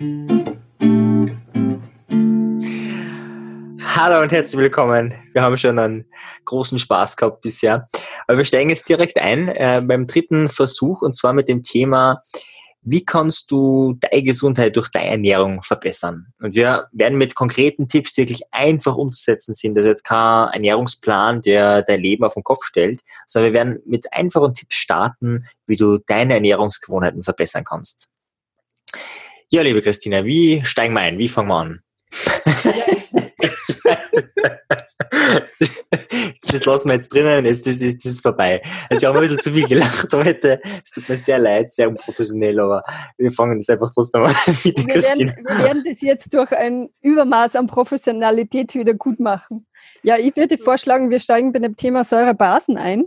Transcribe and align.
Hallo 0.00 0.12
und 4.22 4.30
herzlich 4.30 4.60
willkommen. 4.60 5.12
Wir 5.32 5.42
haben 5.42 5.56
schon 5.56 5.76
einen 5.76 6.04
großen 6.44 6.78
Spaß 6.78 7.16
gehabt 7.16 7.40
bisher. 7.40 7.88
Aber 8.28 8.38
wir 8.38 8.44
steigen 8.44 8.70
jetzt 8.70 8.88
direkt 8.88 9.18
ein 9.18 9.48
äh, 9.48 9.82
beim 9.84 10.06
dritten 10.06 10.50
Versuch 10.50 11.02
und 11.02 11.16
zwar 11.16 11.32
mit 11.32 11.48
dem 11.48 11.64
Thema, 11.64 12.22
wie 12.82 13.04
kannst 13.04 13.50
du 13.50 13.98
deine 13.98 14.22
Gesundheit 14.22 14.76
durch 14.76 14.88
deine 14.88 15.08
Ernährung 15.10 15.62
verbessern? 15.62 16.28
Und 16.40 16.54
wir 16.54 16.86
werden 16.92 17.18
mit 17.18 17.34
konkreten 17.34 17.88
Tipps, 17.88 18.14
die 18.14 18.20
wirklich 18.20 18.42
einfach 18.52 18.94
umzusetzen 18.94 19.52
sind. 19.52 19.74
Das 19.74 19.84
ist 19.84 19.88
jetzt 19.90 20.04
kein 20.04 20.52
Ernährungsplan, 20.52 21.42
der 21.42 21.82
dein 21.82 21.98
Leben 21.98 22.22
auf 22.22 22.34
den 22.34 22.44
Kopf 22.44 22.64
stellt, 22.64 23.02
sondern 23.26 23.52
wir 23.52 23.58
werden 23.58 23.82
mit 23.84 24.12
einfachen 24.12 24.54
Tipps 24.54 24.76
starten, 24.76 25.48
wie 25.66 25.74
du 25.74 25.98
deine 25.98 26.34
Ernährungsgewohnheiten 26.34 27.24
verbessern 27.24 27.64
kannst. 27.64 28.10
Ja, 29.50 29.62
liebe 29.62 29.80
Christina, 29.80 30.26
wie 30.26 30.62
steigen 30.62 30.92
wir 30.92 31.00
ein? 31.00 31.16
Wie 31.16 31.26
fangen 31.26 31.48
wir 31.48 31.54
an? 31.54 31.80
das 36.42 36.66
lassen 36.66 36.88
wir 36.88 36.96
jetzt 36.96 37.10
drinnen, 37.10 37.46
jetzt 37.46 37.66
ist 37.66 37.80
es 37.80 38.04
ist 38.04 38.20
vorbei. 38.20 38.60
Also 38.90 39.00
ich 39.00 39.06
habe 39.06 39.16
ein 39.16 39.22
bisschen 39.22 39.38
zu 39.38 39.50
viel 39.50 39.66
gelacht 39.66 40.12
heute. 40.12 40.60
Es 40.84 40.90
tut 40.90 41.08
mir 41.08 41.16
sehr 41.16 41.38
leid, 41.38 41.72
sehr 41.72 41.88
unprofessionell, 41.88 42.60
aber 42.60 42.82
wir 43.16 43.32
fangen 43.32 43.58
das 43.58 43.70
einfach 43.70 43.90
trotzdem 43.94 44.24
an 44.24 44.34
mit 44.64 44.86
wir 44.86 44.86
Christine. 44.86 45.30
Werden, 45.30 45.46
wir 45.46 45.58
werden 45.64 45.82
das 45.86 46.02
jetzt 46.02 46.34
durch 46.34 46.52
ein 46.52 46.90
Übermaß 47.00 47.56
an 47.56 47.68
Professionalität 47.68 48.74
wieder 48.74 48.92
gut 48.92 49.18
machen. 49.18 49.66
Ja, 50.02 50.18
ich 50.18 50.36
würde 50.36 50.58
vorschlagen, 50.58 51.08
wir 51.08 51.20
steigen 51.20 51.52
bei 51.52 51.60
dem 51.60 51.74
Thema 51.74 52.04
Säurebasen 52.04 52.76
ein 52.76 53.06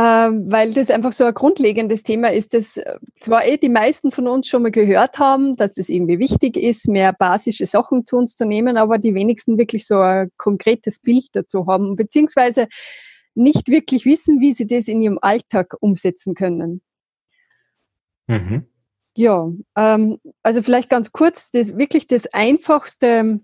weil 0.00 0.72
das 0.74 0.90
einfach 0.90 1.12
so 1.12 1.24
ein 1.24 1.34
grundlegendes 1.34 2.04
Thema 2.04 2.32
ist, 2.32 2.54
das 2.54 2.76
äh, 2.76 2.98
zwar 3.16 3.44
eh 3.44 3.56
die 3.56 3.68
meisten 3.68 4.12
von 4.12 4.28
uns 4.28 4.46
schon 4.46 4.62
mal 4.62 4.70
gehört 4.70 5.18
haben, 5.18 5.56
dass 5.56 5.74
das 5.74 5.88
irgendwie 5.88 6.20
wichtig 6.20 6.56
ist, 6.56 6.86
mehr 6.86 7.12
basische 7.12 7.66
Sachen 7.66 8.06
zu 8.06 8.16
uns 8.16 8.36
zu 8.36 8.44
nehmen, 8.44 8.76
aber 8.76 8.98
die 8.98 9.14
wenigsten 9.14 9.58
wirklich 9.58 9.86
so 9.86 9.98
ein 9.98 10.30
konkretes 10.36 11.00
Bild 11.00 11.26
dazu 11.32 11.66
haben, 11.66 11.96
beziehungsweise 11.96 12.68
nicht 13.34 13.68
wirklich 13.68 14.04
wissen, 14.04 14.40
wie 14.40 14.52
sie 14.52 14.68
das 14.68 14.86
in 14.86 15.02
ihrem 15.02 15.18
Alltag 15.20 15.74
umsetzen 15.80 16.34
können. 16.34 16.80
Mhm. 18.28 18.66
Ja, 19.16 19.48
ähm, 19.76 20.18
also 20.44 20.62
vielleicht 20.62 20.90
ganz 20.90 21.10
kurz, 21.10 21.50
das 21.50 21.76
wirklich 21.76 22.06
das 22.06 22.26
einfachste 22.32 23.40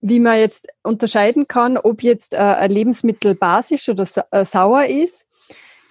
wie 0.00 0.20
man 0.20 0.38
jetzt 0.38 0.68
unterscheiden 0.82 1.48
kann, 1.48 1.76
ob 1.76 2.02
jetzt 2.02 2.32
äh, 2.32 2.36
ein 2.36 2.70
Lebensmittel 2.70 3.34
basisch 3.34 3.88
oder 3.88 4.06
äh, 4.30 4.44
sauer 4.44 4.86
ist, 4.86 5.26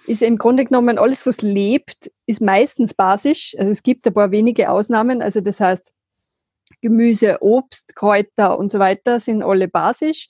ist 0.06 0.22
im 0.22 0.38
Grunde 0.38 0.64
genommen 0.64 0.98
alles, 0.98 1.26
was 1.26 1.42
lebt, 1.42 2.10
ist 2.26 2.40
meistens 2.40 2.94
basisch. 2.94 3.54
Also 3.58 3.70
es 3.70 3.82
gibt 3.82 4.06
ein 4.06 4.14
paar 4.14 4.30
wenige 4.30 4.70
Ausnahmen. 4.70 5.20
Also 5.20 5.40
das 5.42 5.60
heißt, 5.60 5.92
Gemüse, 6.80 7.38
Obst, 7.40 7.94
Kräuter 7.94 8.58
und 8.58 8.70
so 8.70 8.78
weiter 8.78 9.20
sind 9.20 9.42
alle 9.42 9.68
basisch. 9.68 10.28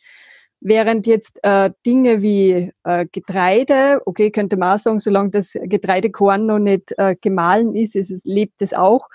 Während 0.61 1.07
jetzt 1.07 1.39
äh, 1.45 1.71
Dinge 1.87 2.21
wie 2.21 2.73
äh, 2.83 3.07
Getreide, 3.13 4.03
okay, 4.07 4.33
könnte 4.33 4.57
man 4.57 4.75
auch 4.75 4.79
sagen, 4.81 4.99
solange 4.99 5.31
das 5.31 5.57
Getreidekorn 5.61 6.47
noch 6.47 6.59
nicht 6.59 6.95
äh, 6.99 7.15
gemahlen 7.21 7.77
ist, 7.77 7.95
ist 7.95 8.11
es, 8.11 8.25
lebt 8.25 8.61
es 8.61 8.75
auch 8.75 9.09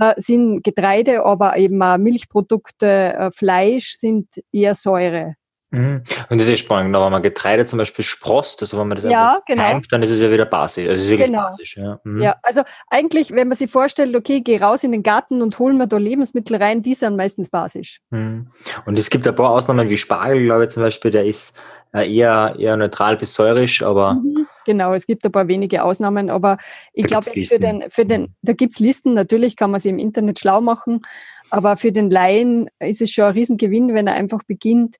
äh, 0.00 0.14
sind 0.16 0.62
Getreide, 0.62 1.24
aber 1.24 1.56
eben 1.56 1.82
auch 1.82 1.98
Milchprodukte, 1.98 3.14
äh, 3.14 3.30
Fleisch 3.30 3.92
sind 3.92 4.28
eher 4.52 4.74
Säure. 4.74 5.34
Mhm. 5.70 6.02
Und 6.30 6.40
das 6.40 6.48
ist 6.48 6.60
spannend, 6.60 6.94
wenn 6.94 7.12
man 7.12 7.22
Getreide 7.22 7.66
zum 7.66 7.78
Beispiel 7.78 8.02
sprost, 8.02 8.62
also 8.62 8.78
wenn 8.78 8.88
man 8.88 8.96
das 8.96 9.04
ja, 9.04 9.32
einfach 9.32 9.44
genau. 9.44 9.62
Heimt, 9.64 9.86
dann 9.90 10.02
ist 10.02 10.10
es 10.10 10.20
ja 10.20 10.30
wieder 10.30 10.46
basisch. 10.46 10.88
Also 10.88 10.98
es 10.98 11.04
ist 11.04 11.10
wirklich 11.10 11.28
genau. 11.28 11.42
basisch. 11.42 11.76
Ja. 11.76 12.00
Mhm. 12.04 12.22
ja, 12.22 12.36
also 12.42 12.62
eigentlich, 12.88 13.32
wenn 13.32 13.48
man 13.48 13.56
sich 13.56 13.70
vorstellt, 13.70 14.16
okay, 14.16 14.40
geh 14.40 14.58
raus 14.58 14.82
in 14.82 14.92
den 14.92 15.02
Garten 15.02 15.42
und 15.42 15.58
holen 15.58 15.76
wir 15.76 15.86
da 15.86 15.98
Lebensmittel 15.98 16.56
rein, 16.56 16.80
die 16.80 16.94
sind 16.94 17.16
meistens 17.16 17.50
basisch. 17.50 18.00
Mhm. 18.10 18.50
Und 18.86 18.98
es 18.98 19.10
gibt 19.10 19.28
ein 19.28 19.34
paar 19.34 19.50
Ausnahmen 19.50 19.90
wie 19.90 19.98
Spargel, 19.98 20.44
glaube 20.44 20.64
ich 20.64 20.70
zum 20.70 20.82
Beispiel, 20.82 21.10
der 21.10 21.26
ist 21.26 21.54
eher, 21.92 22.56
eher 22.58 22.76
neutral 22.76 23.16
bis 23.16 23.34
säurisch, 23.34 23.82
aber. 23.82 24.14
Mhm, 24.14 24.46
genau, 24.64 24.94
es 24.94 25.06
gibt 25.06 25.24
ein 25.24 25.32
paar 25.32 25.48
wenige 25.48 25.84
Ausnahmen, 25.84 26.30
aber 26.30 26.58
ich 26.92 27.06
glaube, 27.06 27.24
für 27.24 27.58
den, 27.58 27.84
für 27.90 28.04
den, 28.04 28.34
da 28.42 28.52
gibt 28.52 28.74
es 28.74 28.80
Listen, 28.80 29.14
natürlich 29.14 29.56
kann 29.56 29.70
man 29.70 29.80
sie 29.80 29.88
im 29.88 29.98
Internet 29.98 30.38
schlau 30.38 30.60
machen, 30.60 31.02
aber 31.50 31.76
für 31.76 31.92
den 31.92 32.10
Laien 32.10 32.68
ist 32.78 33.00
es 33.00 33.10
schon 33.10 33.24
ein 33.24 33.32
Riesengewinn, 33.32 33.94
wenn 33.94 34.06
er 34.06 34.14
einfach 34.14 34.42
beginnt, 34.44 34.96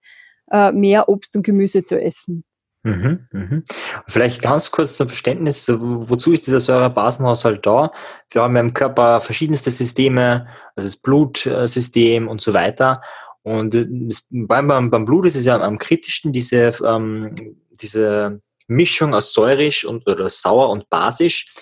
äh, 0.50 0.72
mehr 0.72 1.08
Obst 1.08 1.36
und 1.36 1.42
Gemüse 1.42 1.84
zu 1.84 2.00
essen. 2.00 2.44
Mhm, 2.84 3.26
mhm. 3.32 3.64
Vielleicht 4.06 4.40
ganz 4.40 4.70
kurz 4.70 4.96
zum 4.96 5.08
Verständnis, 5.08 5.68
wozu 5.68 6.32
ist 6.32 6.46
dieser 6.46 6.60
Säurebasenhaushalt 6.60 7.66
da? 7.66 7.90
Wir 8.30 8.42
haben 8.42 8.56
im 8.56 8.72
Körper 8.72 9.20
verschiedenste 9.20 9.70
Systeme, 9.70 10.46
also 10.76 10.88
das 10.88 10.96
Blutsystem 10.96 12.28
und 12.28 12.40
so 12.40 12.52
weiter. 12.54 13.02
Und 13.48 13.74
das, 13.74 14.26
beim, 14.30 14.90
beim 14.90 15.04
Blut 15.04 15.26
ist 15.26 15.36
es 15.36 15.44
ja 15.44 15.60
am 15.60 15.78
kritischsten, 15.78 16.32
diese, 16.32 16.72
ähm, 16.84 17.34
diese 17.80 18.40
Mischung 18.66 19.14
aus 19.14 19.32
säurisch 19.32 19.84
und 19.84 20.06
oder 20.06 20.28
sauer 20.28 20.70
und 20.70 20.88
basisch. 20.90 21.52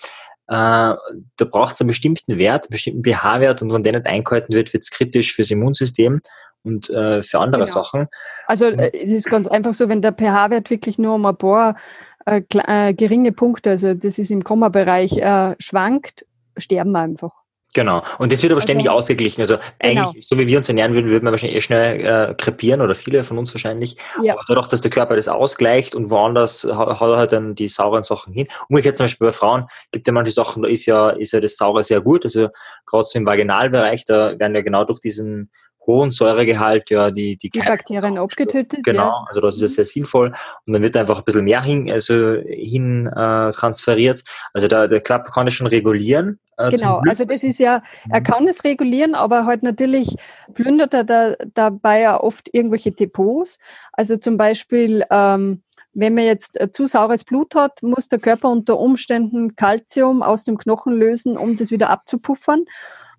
Äh, 0.49 0.53
da 0.97 1.45
braucht 1.51 1.75
es 1.75 1.81
einen 1.81 1.89
bestimmten 1.89 2.39
Wert, 2.39 2.67
einen 2.67 2.73
bestimmten 2.73 3.03
pH-Wert 3.03 3.63
und 3.63 3.73
wenn 3.73 3.83
der 3.83 3.95
nicht 3.95 4.07
eingehalten 4.07 4.55
wird, 4.55 4.73
wird 4.73 4.85
es 4.85 4.91
kritisch 4.91 5.35
fürs 5.35 5.51
Immunsystem 5.51 6.21
und 6.63 6.91
äh, 6.91 7.23
für 7.23 7.41
andere 7.41 7.65
genau. 7.65 7.73
Sachen. 7.73 8.09
Also 8.47 8.67
äh, 8.67 8.93
es 8.93 9.11
ist 9.11 9.31
ganz 9.31 9.47
einfach 9.47 9.75
so, 9.75 9.89
wenn 9.89 10.03
der 10.03 10.13
pH-Wert 10.13 10.71
wirklich 10.71 10.99
nur 10.99 11.15
um 11.15 11.27
ein 11.27 11.37
paar 11.37 11.77
äh, 12.27 12.43
äh, 12.51 12.95
geringe 12.95 13.33
Punkte, 13.33 13.71
also 13.71 13.95
das 13.95 14.19
ist 14.19 14.31
im 14.31 14.45
Komma-Bereich, 14.45 15.21
schwankt, 15.59 16.27
sterben 16.57 16.93
wir 16.93 17.01
einfach. 17.01 17.33
Genau. 17.77 18.03
Und 18.17 18.33
das 18.33 18.43
wird 18.43 18.53
aber 18.53 18.63
ständig 18.63 18.87
also, 18.87 18.97
ausgeglichen. 18.97 19.43
Also 19.43 19.59
eigentlich, 19.79 20.15
genau. 20.15 20.27
so 20.27 20.39
wie 20.39 20.47
wir 20.47 20.57
uns 20.57 20.67
ernähren 20.67 20.95
würden, 20.95 21.11
würden 21.11 21.25
wir 21.25 21.31
wahrscheinlich 21.31 21.59
eh 21.59 21.61
schnell 21.61 22.01
äh, 22.01 22.35
krepieren 22.35 22.81
oder 22.81 22.95
viele 22.95 23.23
von 23.23 23.37
uns 23.37 23.53
wahrscheinlich. 23.53 23.99
Ja. 24.23 24.33
Aber 24.33 24.45
dadurch, 24.49 24.67
dass 24.69 24.81
der 24.81 24.91
Körper 24.91 25.15
das 25.15 25.29
ausgleicht 25.29 25.95
und 25.95 26.09
woanders 26.09 26.65
haut 26.65 26.89
er 26.89 27.19
halt 27.19 27.33
dann 27.33 27.55
die 27.55 27.69
sauren 27.69 28.03
Sachen 28.03 28.33
hin. 28.33 28.49
Umgekehrt 28.71 28.97
zum 28.97 29.05
Beispiel 29.05 29.27
bei 29.27 29.33
Frauen 29.33 29.67
gibt 29.93 30.09
es 30.09 30.11
ja 30.11 30.15
manche 30.15 30.31
Sachen, 30.31 30.63
da 30.63 30.71
ist 30.71 30.87
ja, 30.87 31.11
ist 31.11 31.35
ja 31.35 31.41
das 31.41 31.59
Saure 31.59 31.83
sehr 31.83 32.01
gut. 32.01 32.25
Also 32.25 32.49
gerade 32.87 33.05
so 33.05 33.19
im 33.19 33.27
Vaginalbereich, 33.27 34.07
da 34.07 34.39
werden 34.39 34.55
ja 34.55 34.63
genau 34.63 34.85
durch 34.85 35.01
diesen 35.01 35.51
hohen 35.87 36.11
Säuregehalt 36.11 36.91
ja 36.91 37.11
die, 37.11 37.37
die, 37.37 37.51
die 37.51 37.61
Bakterien 37.61 38.19
abgetötet. 38.19 38.83
Genau, 38.85 39.09
ja. 39.09 39.25
also 39.29 39.41
das 39.41 39.57
ist 39.57 39.61
ja 39.63 39.69
sehr 39.69 39.85
sinnvoll. 39.85 40.33
Und 40.67 40.73
dann 40.73 40.83
wird 40.83 40.97
einfach 40.97 41.19
ein 41.19 41.25
bisschen 41.25 41.45
mehr 41.45 41.63
hin, 41.63 41.91
also 41.91 42.37
hin 42.47 43.07
äh, 43.07 43.51
transferiert. 43.51 44.25
Also 44.53 44.69
der, 44.69 44.89
der 44.89 45.01
Körper 45.01 45.31
kann 45.31 45.47
es 45.47 45.55
schon 45.55 45.67
regulieren. 45.67 46.39
Äh, 46.59 46.71
genau, 46.71 47.01
also 47.07 47.25
das 47.25 47.45
ist 47.45 47.59
ja, 47.59 47.83
er 48.11 48.21
kann 48.21 48.49
es 48.49 48.65
regulieren, 48.65 49.15
aber 49.15 49.47
halt 49.47 49.63
natürlich 49.63 50.17
plündert 50.55 50.95
er 50.95 51.05
da, 51.05 51.35
dabei 51.55 52.01
ja 52.01 52.21
oft 52.21 52.49
irgendwelche 52.53 52.93
Depots. 52.93 53.59
Also 53.93 54.17
zum 54.17 54.37
Beispiel, 54.37 55.05
ähm, 55.11 55.63
wenn 55.93 56.15
man 56.15 56.25
jetzt 56.25 56.59
zu 56.73 56.87
saures 56.87 57.25
Blut 57.25 57.55
hat, 57.55 57.83
muss 57.83 58.09
der 58.09 58.19
Körper 58.19 58.51
unter 58.51 58.79
Umständen 58.79 59.57
Kalzium 59.57 60.23
aus 60.23 60.45
dem 60.45 60.59
Knochen 60.59 60.93
lösen, 60.93 61.39
um 61.39 61.57
das 61.57 61.71
wieder 61.71 61.91
abzupuffern 61.91 62.65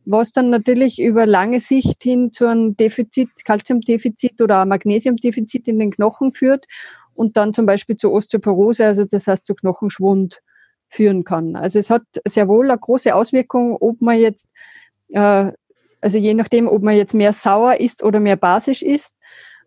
was 0.09 0.31
dann 0.31 0.49
natürlich 0.49 0.99
über 0.99 1.25
lange 1.25 1.59
Sicht 1.59 2.01
hin 2.01 2.31
zu 2.31 2.45
einem 2.45 2.77
Defizit, 2.77 3.29
Kalziumdefizit 3.43 4.41
oder 4.41 4.65
Magnesiumdefizit 4.65 5.67
in 5.67 5.79
den 5.79 5.91
Knochen 5.91 6.33
führt 6.33 6.65
und 7.13 7.35
dann 7.35 7.53
zum 7.53 7.65
Beispiel 7.65 7.97
zu 7.97 8.11
Osteoporose, 8.11 8.85
also 8.85 9.03
das 9.03 9.27
heißt 9.27 9.45
zu 9.45 9.53
Knochenschwund 9.53 10.41
führen 10.87 11.25
kann. 11.25 11.55
Also 11.57 11.79
es 11.79 11.89
hat 11.89 12.03
sehr 12.25 12.47
wohl 12.47 12.71
eine 12.71 12.79
große 12.79 13.13
Auswirkung, 13.13 13.75
ob 13.75 14.01
man 14.01 14.17
jetzt, 14.17 14.47
äh, 15.09 15.51
also 15.99 16.17
je 16.17 16.33
nachdem, 16.33 16.67
ob 16.67 16.81
man 16.81 16.95
jetzt 16.95 17.13
mehr 17.13 17.33
sauer 17.33 17.79
ist 17.79 18.01
oder 18.03 18.21
mehr 18.21 18.37
basisch 18.37 18.81
ist. 18.81 19.15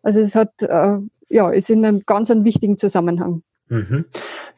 Also 0.02 0.20
es 0.20 0.34
hat, 0.34 0.62
äh, 0.62 0.98
ja, 1.28 1.50
ist 1.50 1.68
in 1.68 1.84
einem 1.84 2.02
ganz 2.06 2.30
einen 2.30 2.44
wichtigen 2.44 2.78
Zusammenhang. 2.78 3.42
Mhm. 3.68 4.06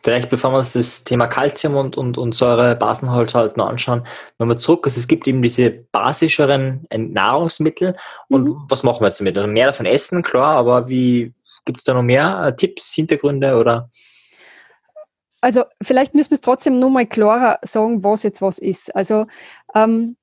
Vielleicht 0.03 0.31
bevor 0.31 0.51
wir 0.51 0.59
uns 0.59 0.73
das 0.73 1.05
Thema 1.05 1.29
Kalzium 1.29 1.77
und, 1.77 1.97
und, 1.97 2.19
und 2.19 2.35
Säure-Basenholz 2.35 3.35
halt 3.35 3.57
noch 3.57 3.69
anschauen, 3.69 4.05
nochmal 4.39 4.59
zurück. 4.59 4.87
Also 4.87 4.99
es 4.99 5.07
gibt 5.07 5.29
eben 5.29 5.43
diese 5.43 5.71
basischeren 5.71 6.87
Nahrungsmittel. 6.93 7.97
Und 8.29 8.45
mhm. 8.45 8.63
was 8.69 8.83
machen 8.83 9.01
wir 9.01 9.07
jetzt 9.07 9.21
damit? 9.21 9.37
Also 9.37 9.49
mehr 9.49 9.67
davon 9.67 9.87
essen, 9.87 10.23
klar, 10.23 10.57
aber 10.57 10.89
wie 10.89 11.33
gibt 11.65 11.79
es 11.79 11.85
da 11.85 11.95
noch 11.95 12.03
mehr 12.03 12.43
äh, 12.47 12.57
Tipps, 12.57 12.93
Hintergründe 12.93 13.57
oder? 13.57 13.89
Also 15.41 15.65
vielleicht 15.83 16.15
müssen 16.15 16.31
wir 16.31 16.37
es 16.37 16.41
trotzdem 16.41 16.79
nur 16.79 16.91
mal 16.91 17.07
klarer 17.07 17.59
sagen, 17.63 18.03
was 18.03 18.23
jetzt 18.23 18.43
was 18.43 18.59
ist. 18.59 18.95
Also 18.95 19.27
ähm, 19.75 20.17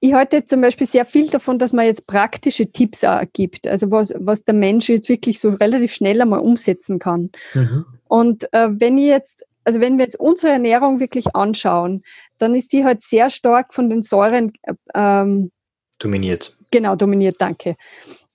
ich 0.00 0.12
halte 0.12 0.46
zum 0.46 0.60
Beispiel 0.60 0.86
sehr 0.86 1.04
viel 1.04 1.28
davon, 1.28 1.58
dass 1.58 1.72
man 1.72 1.86
jetzt 1.86 2.06
praktische 2.06 2.70
Tipps 2.70 3.02
auch 3.04 3.22
gibt, 3.32 3.66
also 3.66 3.90
was, 3.90 4.14
was 4.16 4.44
der 4.44 4.54
Mensch 4.54 4.88
jetzt 4.88 5.08
wirklich 5.08 5.40
so 5.40 5.50
relativ 5.50 5.92
schnell 5.92 6.20
einmal 6.20 6.40
umsetzen 6.40 6.98
kann. 6.98 7.30
Mhm. 7.54 7.84
Und 8.06 8.52
äh, 8.52 8.68
wenn 8.70 8.96
ich 8.96 9.06
jetzt, 9.06 9.44
also 9.64 9.80
wenn 9.80 9.98
wir 9.98 10.04
jetzt 10.04 10.20
unsere 10.20 10.52
Ernährung 10.52 11.00
wirklich 11.00 11.34
anschauen, 11.34 12.02
dann 12.38 12.54
ist 12.54 12.72
die 12.72 12.84
halt 12.84 13.02
sehr 13.02 13.28
stark 13.30 13.74
von 13.74 13.90
den 13.90 14.02
Säuren 14.02 14.52
äh, 14.62 14.74
ähm, 14.94 15.50
dominiert. 15.98 16.56
Genau, 16.70 16.94
dominiert, 16.94 17.36
danke. 17.38 17.76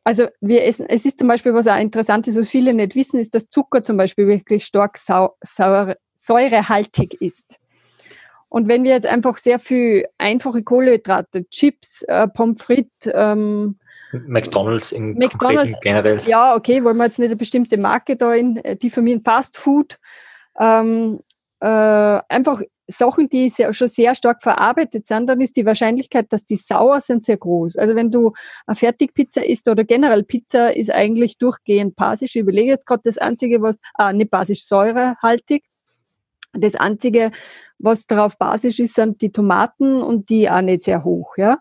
Also 0.03 0.27
wir 0.41 0.65
essen, 0.65 0.85
es 0.89 1.05
ist 1.05 1.19
zum 1.19 1.29
Beispiel, 1.29 1.53
was 1.53 1.67
auch 1.67 1.79
interessant 1.79 2.27
ist, 2.27 2.37
was 2.37 2.49
viele 2.49 2.73
nicht 2.73 2.93
wissen, 2.95 3.21
ist, 3.21 3.33
dass 3.33 3.47
Zucker 3.47 3.85
zum 3.85 3.95
Beispiel 3.95 4.27
wirklich 4.27 4.65
stark 4.65 4.97
sau, 4.97 5.37
sauer, 5.41 5.95
säurehaltig 6.15 7.21
ist. 7.21 7.57
Und 8.53 8.67
wenn 8.67 8.83
wir 8.83 8.91
jetzt 8.91 9.07
einfach 9.07 9.39
sehr 9.39 9.57
viel 9.57 10.05
einfache 10.19 10.61
Kohlenhydrate, 10.61 11.49
Chips, 11.49 12.03
äh, 12.03 12.27
Pommes 12.27 12.61
frites, 12.61 13.11
ähm, 13.11 13.79
McDonalds 14.27 14.91
in 14.91 15.15
McDonald's, 15.15 15.73
generell. 15.81 16.21
Ja, 16.27 16.55
okay, 16.55 16.83
wollen 16.83 16.97
wir 16.97 17.05
jetzt 17.05 17.17
nicht 17.17 17.29
eine 17.29 17.35
bestimmte 17.35 17.79
Marke 17.79 18.15
da 18.15 18.31
in, 18.31 18.57
äh, 18.57 18.75
die 18.75 18.91
für 18.91 19.01
mich 19.01 19.23
Fast 19.23 19.57
Food, 19.57 19.97
ähm, 20.59 21.21
äh, 21.61 21.65
einfach 21.65 22.61
Sachen, 22.85 23.27
die 23.27 23.49
sehr, 23.49 23.73
schon 23.73 23.87
sehr 23.87 24.13
stark 24.13 24.43
verarbeitet 24.43 25.07
sind, 25.07 25.27
dann 25.29 25.41
ist 25.41 25.57
die 25.57 25.65
Wahrscheinlichkeit, 25.65 26.31
dass 26.31 26.45
die 26.45 26.57
sauer 26.57 27.01
sind, 27.01 27.23
sehr 27.23 27.37
groß. 27.37 27.77
Also 27.77 27.95
wenn 27.95 28.11
du 28.11 28.33
eine 28.67 28.75
Fertigpizza 28.75 29.41
isst 29.41 29.67
oder 29.67 29.83
generell 29.83 30.21
Pizza 30.21 30.75
ist 30.75 30.91
eigentlich 30.91 31.39
durchgehend 31.39 31.95
basisch. 31.95 32.35
Ich 32.35 32.41
überlege 32.41 32.69
jetzt 32.69 32.85
gerade 32.85 33.01
das 33.03 33.17
Einzige, 33.17 33.63
was, 33.63 33.79
ah, 33.95 34.13
nicht 34.13 34.29
basisch, 34.29 34.63
säurehaltig. 34.63 35.63
Das 36.55 36.75
Einzige, 36.75 37.31
was 37.83 38.07
darauf 38.07 38.37
basisch 38.37 38.79
ist, 38.79 38.95
sind 38.95 39.21
die 39.21 39.31
Tomaten 39.31 40.01
und 40.01 40.29
die 40.29 40.49
auch 40.49 40.61
nicht 40.61 40.83
sehr 40.83 41.03
hoch, 41.03 41.37
ja. 41.37 41.59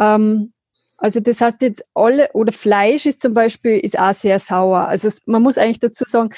Ähm, 0.00 0.52
also 0.96 1.20
das 1.20 1.40
heißt 1.40 1.62
jetzt 1.62 1.84
alle, 1.94 2.30
oder 2.34 2.52
Fleisch 2.52 3.06
ist 3.06 3.22
zum 3.22 3.32
Beispiel, 3.32 3.78
ist 3.78 3.98
auch 3.98 4.12
sehr 4.12 4.38
sauer. 4.38 4.86
Also 4.86 5.08
man 5.26 5.42
muss 5.42 5.56
eigentlich 5.56 5.80
dazu 5.80 6.04
sagen, 6.06 6.30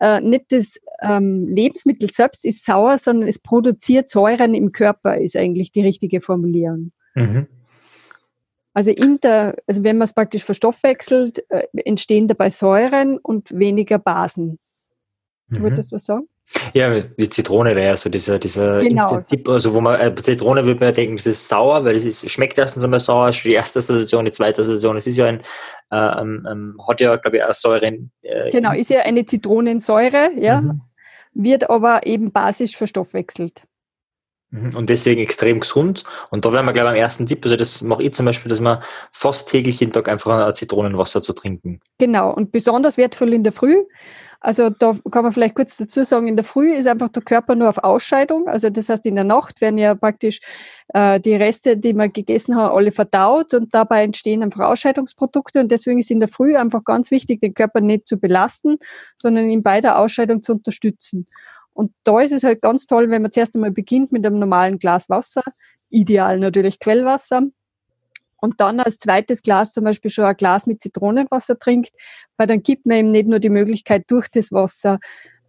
äh, 0.00 0.20
nicht 0.20 0.46
das 0.50 0.78
ähm, 1.00 1.48
Lebensmittel 1.48 2.10
selbst 2.10 2.44
ist 2.44 2.64
sauer, 2.64 2.98
sondern 2.98 3.28
es 3.28 3.38
produziert 3.38 4.10
Säuren 4.10 4.54
im 4.54 4.72
Körper, 4.72 5.18
ist 5.18 5.36
eigentlich 5.36 5.72
die 5.72 5.82
richtige 5.82 6.20
Formulierung. 6.20 6.92
Mhm. 7.14 7.46
Also 8.72 8.92
der, 8.92 9.56
also 9.66 9.84
wenn 9.84 9.98
man 9.98 10.04
es 10.04 10.14
praktisch 10.14 10.44
verstoffwechselt, 10.44 11.44
äh, 11.50 11.66
entstehen 11.84 12.28
dabei 12.28 12.50
Säuren 12.50 13.18
und 13.18 13.50
weniger 13.50 13.98
Basen. 13.98 14.58
Du 15.48 15.58
mhm. 15.58 15.62
würdest 15.62 15.92
was 15.92 16.04
sagen? 16.04 16.28
Ja, 16.74 16.98
die 16.98 17.30
Zitrone 17.30 17.76
wäre 17.76 17.88
ja 17.88 17.96
so 17.96 18.10
dieser, 18.10 18.38
dieser 18.38 18.78
genau. 18.78 19.02
Instant-Tipp. 19.02 19.48
Also, 19.48 19.72
wo 19.72 19.80
man, 19.80 20.00
äh, 20.00 20.14
Zitrone 20.14 20.64
würde 20.64 20.80
man 20.80 20.88
ja 20.88 20.92
denken, 20.92 21.14
es 21.14 21.26
ist 21.26 21.48
sauer, 21.48 21.84
weil 21.84 21.94
es 21.94 22.04
ist, 22.04 22.28
schmeckt 22.30 22.58
erstens 22.58 22.82
einmal 22.82 23.00
sauer, 23.00 23.28
ist 23.28 23.44
die 23.44 23.52
erste 23.52 23.78
Assoziation, 23.78 24.24
die 24.24 24.32
zweite 24.32 24.62
Assoziation. 24.62 24.96
Es 24.96 25.06
ist 25.06 25.16
ja 25.16 25.26
ein, 25.26 25.40
äh, 25.90 26.20
ähm, 26.20 26.46
ähm 26.50 26.82
hat 26.88 27.00
ja, 27.00 27.16
glaube 27.16 27.36
ich, 27.36 27.44
auch 27.44 27.52
Säure. 27.52 27.86
Äh, 27.86 28.50
genau, 28.50 28.72
ist 28.72 28.90
ja 28.90 29.00
eine 29.00 29.24
Zitronensäure, 29.26 30.30
ja, 30.36 30.60
mhm. 30.60 30.80
wird 31.34 31.70
aber 31.70 32.06
eben 32.06 32.32
basisch 32.32 32.76
verstoffwechselt. 32.76 33.62
Mhm, 34.50 34.74
und 34.74 34.90
deswegen 34.90 35.20
extrem 35.20 35.60
gesund. 35.60 36.04
Und 36.30 36.44
da 36.44 36.52
wären 36.52 36.66
wir, 36.66 36.72
glaube 36.72 36.88
ich, 36.88 36.94
am 36.94 36.98
ersten 37.00 37.26
Tipp, 37.26 37.44
also 37.44 37.56
das 37.56 37.82
mache 37.82 38.02
ich 38.02 38.12
zum 38.14 38.26
Beispiel, 38.26 38.50
dass 38.50 38.60
man 38.60 38.82
fast 39.12 39.48
täglich 39.48 39.78
jeden 39.80 39.92
Tag 39.92 40.08
einfach 40.08 40.46
ein 40.46 40.54
Zitronenwasser 40.54 41.22
zu 41.22 41.32
trinken. 41.32 41.80
Genau, 41.98 42.32
und 42.32 42.50
besonders 42.50 42.96
wertvoll 42.96 43.32
in 43.32 43.44
der 43.44 43.52
Früh. 43.52 43.76
Also 44.42 44.70
da 44.70 44.96
kann 45.10 45.22
man 45.22 45.34
vielleicht 45.34 45.54
kurz 45.54 45.76
dazu 45.76 46.02
sagen, 46.02 46.26
in 46.26 46.36
der 46.36 46.44
Früh 46.44 46.72
ist 46.74 46.88
einfach 46.88 47.10
der 47.10 47.22
Körper 47.22 47.54
nur 47.54 47.68
auf 47.68 47.76
Ausscheidung. 47.78 48.48
Also 48.48 48.70
das 48.70 48.88
heißt, 48.88 49.04
in 49.04 49.14
der 49.14 49.24
Nacht 49.24 49.60
werden 49.60 49.76
ja 49.76 49.94
praktisch 49.94 50.40
äh, 50.94 51.20
die 51.20 51.34
Reste, 51.34 51.76
die 51.76 51.92
man 51.92 52.10
gegessen 52.10 52.56
hat, 52.56 52.72
alle 52.72 52.90
verdaut 52.90 53.52
und 53.52 53.74
dabei 53.74 54.02
entstehen 54.02 54.42
einfach 54.42 54.60
Ausscheidungsprodukte. 54.60 55.60
Und 55.60 55.70
deswegen 55.70 55.98
ist 55.98 56.10
in 56.10 56.20
der 56.20 56.30
Früh 56.30 56.56
einfach 56.56 56.84
ganz 56.84 57.10
wichtig, 57.10 57.40
den 57.40 57.52
Körper 57.52 57.82
nicht 57.82 58.06
zu 58.06 58.16
belasten, 58.18 58.78
sondern 59.18 59.50
ihn 59.50 59.62
bei 59.62 59.82
der 59.82 59.98
Ausscheidung 59.98 60.42
zu 60.42 60.52
unterstützen. 60.52 61.26
Und 61.74 61.92
da 62.04 62.20
ist 62.20 62.32
es 62.32 62.42
halt 62.42 62.62
ganz 62.62 62.86
toll, 62.86 63.10
wenn 63.10 63.22
man 63.22 63.32
zuerst 63.32 63.54
einmal 63.54 63.70
beginnt 63.70 64.10
mit 64.10 64.24
einem 64.24 64.38
normalen 64.38 64.78
Glas 64.78 65.10
Wasser, 65.10 65.42
ideal 65.90 66.38
natürlich 66.38 66.80
Quellwasser, 66.80 67.42
und 68.40 68.60
dann 68.60 68.80
als 68.80 68.98
zweites 68.98 69.42
Glas 69.42 69.72
zum 69.72 69.84
Beispiel 69.84 70.10
schon 70.10 70.24
ein 70.24 70.36
Glas 70.36 70.66
mit 70.66 70.82
Zitronenwasser 70.82 71.58
trinkt, 71.58 71.92
weil 72.36 72.46
dann 72.46 72.62
gibt 72.62 72.86
man 72.86 72.98
ihm 72.98 73.10
nicht 73.10 73.28
nur 73.28 73.38
die 73.38 73.50
Möglichkeit, 73.50 74.04
durch 74.08 74.28
das 74.28 74.52
Wasser 74.52 74.98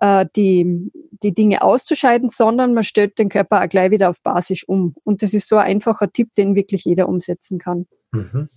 äh, 0.02 0.26
die, 0.36 0.92
die 1.24 1.34
Dinge 1.34 1.62
auszuscheiden, 1.62 2.30
sondern 2.30 2.74
man 2.74 2.84
stellt 2.84 3.18
den 3.20 3.30
Körper 3.30 3.64
auch 3.64 3.70
gleich 3.70 3.92
wieder 3.92 4.10
auf 4.10 4.22
Basis 4.22 4.64
um. 4.64 4.96
Und 5.04 5.22
das 5.22 5.34
ist 5.34 5.48
so 5.48 5.58
ein 5.58 5.68
einfacher 5.68 6.12
Tipp, 6.12 6.30
den 6.36 6.56
wirklich 6.56 6.84
jeder 6.84 7.08
umsetzen 7.08 7.60
kann. 7.60 7.88
Mhm. 8.12 8.50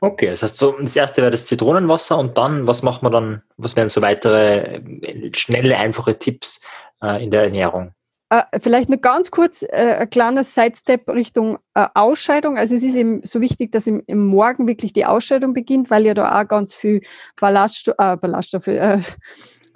Okay, 0.00 0.30
das 0.30 0.42
heißt, 0.42 0.56
so, 0.56 0.72
das 0.72 0.96
erste 0.96 1.20
wäre 1.20 1.30
das 1.30 1.46
Zitronenwasser 1.46 2.16
und 2.16 2.38
dann, 2.38 2.66
was 2.66 2.82
macht 2.82 3.02
man 3.02 3.12
dann, 3.12 3.42
was 3.56 3.76
wären 3.76 3.90
so 3.90 4.00
weitere 4.00 4.76
äh, 4.76 5.30
schnelle, 5.34 5.76
einfache 5.76 6.18
Tipps 6.18 6.60
äh, 7.02 7.22
in 7.22 7.30
der 7.30 7.42
Ernährung? 7.44 7.92
Äh, 8.28 8.42
vielleicht 8.60 8.88
nur 8.88 8.98
ganz 8.98 9.30
kurz 9.30 9.62
äh, 9.62 9.98
ein 10.00 10.10
kleiner 10.10 10.42
Sidestep 10.42 11.08
Richtung 11.08 11.58
äh, 11.74 11.86
Ausscheidung. 11.94 12.58
Also 12.58 12.74
es 12.74 12.82
ist 12.82 12.96
eben 12.96 13.20
so 13.24 13.40
wichtig, 13.40 13.70
dass 13.70 13.86
im, 13.86 14.02
im, 14.06 14.26
Morgen 14.26 14.66
wirklich 14.66 14.92
die 14.92 15.06
Ausscheidung 15.06 15.54
beginnt, 15.54 15.90
weil 15.90 16.04
ja 16.06 16.14
da 16.14 16.40
auch 16.40 16.48
ganz 16.48 16.74
viel 16.74 17.02
Ballaststo 17.40 17.92
äh, 17.98 18.16
Ballaststoffe, 18.16 18.66
äh, 18.66 19.00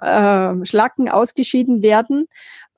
äh, 0.01 0.65
Schlacken 0.65 1.07
ausgeschieden 1.07 1.81
werden 1.81 2.27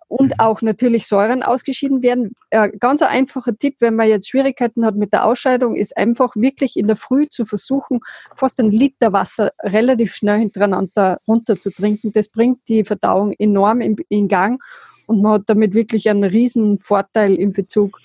und 0.07 0.27
mhm. 0.27 0.35
auch 0.37 0.61
natürlich 0.61 1.07
Säuren 1.07 1.41
ausgeschieden 1.41 2.03
werden. 2.03 2.35
Ganz 2.79 3.01
ein 3.01 3.07
einfacher 3.07 3.57
Tipp, 3.57 3.77
wenn 3.79 3.95
man 3.95 4.07
jetzt 4.07 4.29
Schwierigkeiten 4.29 4.85
hat 4.85 4.93
mit 4.95 5.11
der 5.11 5.25
Ausscheidung, 5.25 5.75
ist 5.75 5.97
einfach 5.97 6.35
wirklich 6.35 6.77
in 6.77 6.85
der 6.85 6.97
Früh 6.97 7.27
zu 7.29 7.45
versuchen, 7.45 7.99
fast 8.35 8.59
ein 8.59 8.69
Liter 8.69 9.11
Wasser 9.11 9.53
relativ 9.63 10.13
schnell 10.13 10.37
hintereinander 10.37 11.19
runter 11.27 11.59
zu 11.59 11.71
trinken. 11.71 12.11
Das 12.13 12.29
bringt 12.29 12.59
die 12.67 12.83
Verdauung 12.83 13.33
enorm 13.39 13.81
in, 13.81 13.95
in 14.09 14.27
Gang 14.27 14.61
und 15.07 15.21
man 15.21 15.33
hat 15.33 15.43
damit 15.47 15.73
wirklich 15.73 16.09
einen 16.09 16.23
riesen 16.23 16.77
Vorteil 16.79 17.35
in 17.35 17.53
Bezug 17.53 17.99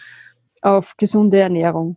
auf 0.62 0.96
gesunde 0.96 1.38
Ernährung. 1.38 1.96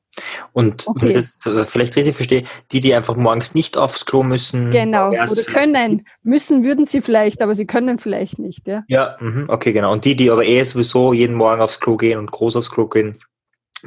Und 0.53 0.87
okay. 0.87 1.01
wenn 1.01 1.09
ich 1.09 1.15
jetzt 1.15 1.45
äh, 1.47 1.65
vielleicht 1.65 1.95
richtig 1.95 2.15
verstehe, 2.15 2.43
die, 2.71 2.79
die 2.79 2.93
einfach 2.93 3.15
morgens 3.15 3.55
nicht 3.55 3.77
aufs 3.77 4.05
Klo 4.05 4.23
müssen. 4.23 4.71
Genau, 4.71 5.09
oder 5.09 5.25
können. 5.43 6.05
Müssen 6.23 6.63
würden 6.63 6.85
sie 6.85 7.01
vielleicht, 7.01 7.41
aber 7.41 7.55
sie 7.55 7.65
können 7.65 7.97
vielleicht 7.97 8.39
nicht. 8.39 8.67
Ja, 8.67 8.83
ja 8.87 9.17
mhm, 9.19 9.45
okay, 9.47 9.73
genau. 9.73 9.91
Und 9.91 10.05
die, 10.05 10.15
die 10.15 10.29
aber 10.29 10.45
eh 10.45 10.63
sowieso 10.63 11.13
jeden 11.13 11.35
Morgen 11.35 11.61
aufs 11.61 11.79
Klo 11.79 11.97
gehen 11.97 12.19
und 12.19 12.31
groß 12.31 12.55
aufs 12.55 12.71
Klo 12.71 12.87
gehen, 12.87 13.19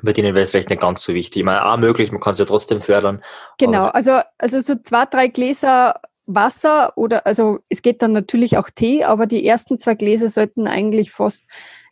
bei 0.03 0.13
denen 0.13 0.35
wäre 0.35 0.43
es 0.43 0.51
vielleicht 0.51 0.71
nicht 0.71 0.83
ganz 0.83 1.03
so 1.03 1.15
wichtig. 1.15 1.41
Ich 1.41 1.47
meine, 1.47 1.65
auch 1.65 1.77
möglich, 1.77 2.11
man 2.11 2.21
kann 2.21 2.33
es 2.33 2.39
ja 2.39 2.45
trotzdem 2.45 2.81
fördern. 2.81 3.23
Genau, 3.59 3.87
also, 3.87 4.21
also 4.39 4.61
so 4.61 4.75
zwei, 4.83 5.07
drei 5.07 5.29
Gläser 5.29 6.01
Wasser 6.27 6.97
oder, 6.97 7.27
also 7.27 7.59
es 7.69 7.83
geht 7.83 8.03
dann 8.03 8.13
natürlich 8.13 8.57
auch 8.57 8.71
Tee, 8.71 9.05
aber 9.05 9.27
die 9.27 9.47
ersten 9.47 9.79
zwei 9.79 9.95
Gläser 9.95 10.29
sollten 10.29 10.67
eigentlich 10.67 11.11
fast 11.11 11.45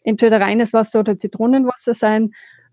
entweder 0.02 0.40
reines 0.40 0.72
Wasser 0.72 1.00
oder 1.00 1.18
Zitronenwasser 1.18 1.94
sein, 1.94 2.32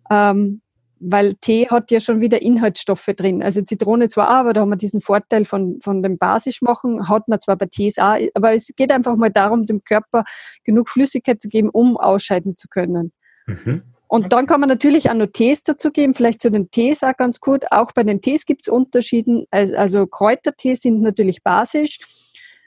ähm, 0.09 0.61
weil 0.99 1.35
Tee 1.35 1.67
hat 1.69 1.91
ja 1.91 1.99
schon 1.99 2.19
wieder 2.19 2.41
Inhaltsstoffe 2.41 3.09
drin. 3.15 3.41
Also 3.41 3.61
Zitrone 3.61 4.09
zwar 4.09 4.29
auch, 4.29 4.41
aber 4.41 4.53
da 4.53 4.61
haben 4.61 4.69
wir 4.69 4.75
diesen 4.75 5.01
Vorteil 5.01 5.45
von, 5.45 5.79
von 5.81 6.03
dem 6.03 6.17
Basischmachen, 6.17 7.07
hat 7.07 7.27
man 7.27 7.39
zwar 7.39 7.55
bei 7.55 7.67
Tees 7.67 7.97
auch, 7.97 8.17
aber 8.33 8.53
es 8.53 8.73
geht 8.75 8.91
einfach 8.91 9.15
mal 9.15 9.29
darum, 9.29 9.65
dem 9.65 9.83
Körper 9.83 10.23
genug 10.63 10.89
Flüssigkeit 10.89 11.41
zu 11.41 11.47
geben, 11.47 11.69
um 11.69 11.97
ausscheiden 11.97 12.57
zu 12.57 12.67
können. 12.67 13.13
Mhm. 13.47 13.83
Und 14.09 14.33
dann 14.33 14.47
kann 14.47 14.59
man 14.59 14.69
natürlich 14.69 15.11
auch 15.11 15.13
noch 15.13 15.27
Tees 15.27 15.61
dazugeben, 15.61 16.15
vielleicht 16.15 16.41
zu 16.41 16.49
den 16.49 16.71
Tees 16.71 17.03
auch 17.03 17.15
ganz 17.15 17.39
gut. 17.39 17.65
Auch 17.71 17.91
bei 17.91 18.01
den 18.01 18.21
Tees 18.21 18.47
gibt 18.47 18.63
es 18.63 18.67
Unterschieden. 18.67 19.45
Also 19.51 20.07
Kräutertees 20.07 20.81
sind 20.81 21.01
natürlich 21.03 21.43
basisch, 21.43 21.99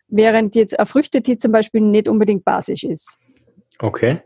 während 0.07 0.55
jetzt 0.55 0.79
ein 0.79 0.87
Früchtetee 0.87 1.39
zum 1.39 1.51
Beispiel 1.51 1.81
nicht 1.81 2.07
unbedingt 2.07 2.45
basisch 2.45 2.85
ist. 2.85 3.19
Okay. 3.81 4.21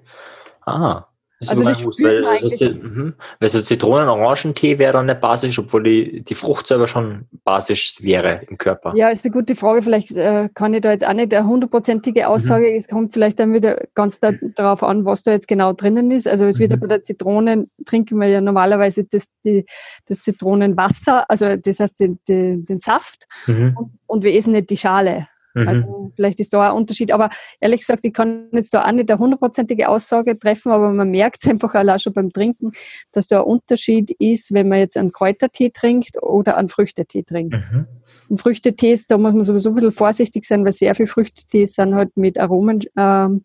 Ah, 0.66 1.06
also 1.40 1.62
das 1.64 1.84
muss, 1.84 2.02
weil, 2.02 2.24
also, 2.24 2.64
mhm. 2.70 3.14
weil 3.38 3.48
so 3.48 3.60
Zitronen-Orangentee 3.60 4.78
wäre 4.78 4.94
dann 4.94 5.06
nicht 5.06 5.20
basisch, 5.20 5.58
obwohl 5.58 5.82
die, 5.82 6.22
die 6.22 6.34
Frucht 6.34 6.66
selber 6.66 6.86
schon 6.86 7.26
basisch 7.44 8.02
wäre 8.02 8.40
im 8.48 8.56
Körper. 8.56 8.94
Ja, 8.96 9.10
ist 9.10 9.24
eine 9.26 9.32
gute 9.32 9.54
Frage. 9.54 9.82
Vielleicht 9.82 10.12
äh, 10.12 10.48
kann 10.54 10.72
ich 10.72 10.80
da 10.80 10.92
jetzt 10.92 11.06
auch 11.06 11.12
nicht 11.12 11.34
eine 11.34 11.46
hundertprozentige 11.46 12.20
mhm. 12.20 12.26
Aussage. 12.26 12.70
Mhm. 12.70 12.76
Es 12.76 12.88
kommt 12.88 13.12
vielleicht 13.12 13.38
dann 13.38 13.52
wieder 13.52 13.82
ganz 13.94 14.18
da, 14.18 14.32
darauf 14.54 14.82
an, 14.82 15.04
was 15.04 15.24
da 15.24 15.32
jetzt 15.32 15.46
genau 15.46 15.74
drinnen 15.74 16.10
ist. 16.10 16.26
Also 16.26 16.46
es 16.46 16.58
wird 16.58 16.72
mhm. 16.72 16.80
bei 16.80 16.86
der 16.86 17.02
Zitrone, 17.02 17.66
trinken 17.84 18.18
wir 18.18 18.28
ja 18.28 18.40
normalerweise 18.40 19.04
das, 19.04 19.28
die, 19.44 19.66
das 20.06 20.22
Zitronenwasser, 20.22 21.28
also 21.30 21.54
das 21.56 21.80
heißt 21.80 22.00
den, 22.00 22.18
den, 22.26 22.64
den 22.64 22.78
Saft 22.78 23.26
mhm. 23.46 23.76
und, 23.76 23.90
und 24.06 24.24
wir 24.24 24.34
essen 24.34 24.52
nicht 24.52 24.70
die 24.70 24.76
Schale. 24.78 25.28
Mhm. 25.56 25.68
Also 25.68 26.10
vielleicht 26.14 26.38
ist 26.40 26.52
da 26.52 26.70
ein 26.70 26.76
Unterschied. 26.76 27.12
Aber 27.12 27.30
ehrlich 27.60 27.80
gesagt, 27.80 28.04
ich 28.04 28.12
kann 28.12 28.48
jetzt 28.52 28.74
da 28.74 28.84
auch 28.84 28.92
nicht 28.92 29.10
eine 29.10 29.18
hundertprozentige 29.18 29.88
Aussage 29.88 30.38
treffen, 30.38 30.70
aber 30.70 30.90
man 30.90 31.10
merkt 31.10 31.38
es 31.40 31.48
einfach 31.48 31.74
auch 31.74 31.98
schon 31.98 32.12
beim 32.12 32.30
Trinken, 32.30 32.72
dass 33.12 33.28
da 33.28 33.40
ein 33.40 33.46
Unterschied 33.46 34.10
ist, 34.18 34.52
wenn 34.52 34.68
man 34.68 34.78
jetzt 34.78 34.98
einen 34.98 35.12
Kräutertee 35.12 35.70
trinkt 35.70 36.22
oder 36.22 36.58
einen 36.58 36.68
Früchtetee 36.68 37.22
trinkt. 37.22 37.54
Mhm. 37.54 37.86
Und 38.28 38.40
Früchtetees, 38.40 39.06
da 39.06 39.16
muss 39.16 39.32
man 39.32 39.42
sowieso 39.42 39.70
ein 39.70 39.74
bisschen 39.76 39.92
vorsichtig 39.92 40.44
sein, 40.44 40.64
weil 40.64 40.72
sehr 40.72 40.94
viele 40.94 41.08
Früchtetees 41.08 41.74
sind 41.74 41.94
halt 41.94 42.14
mit 42.16 42.38
Aromen 42.38 42.80
ähm, 42.96 43.44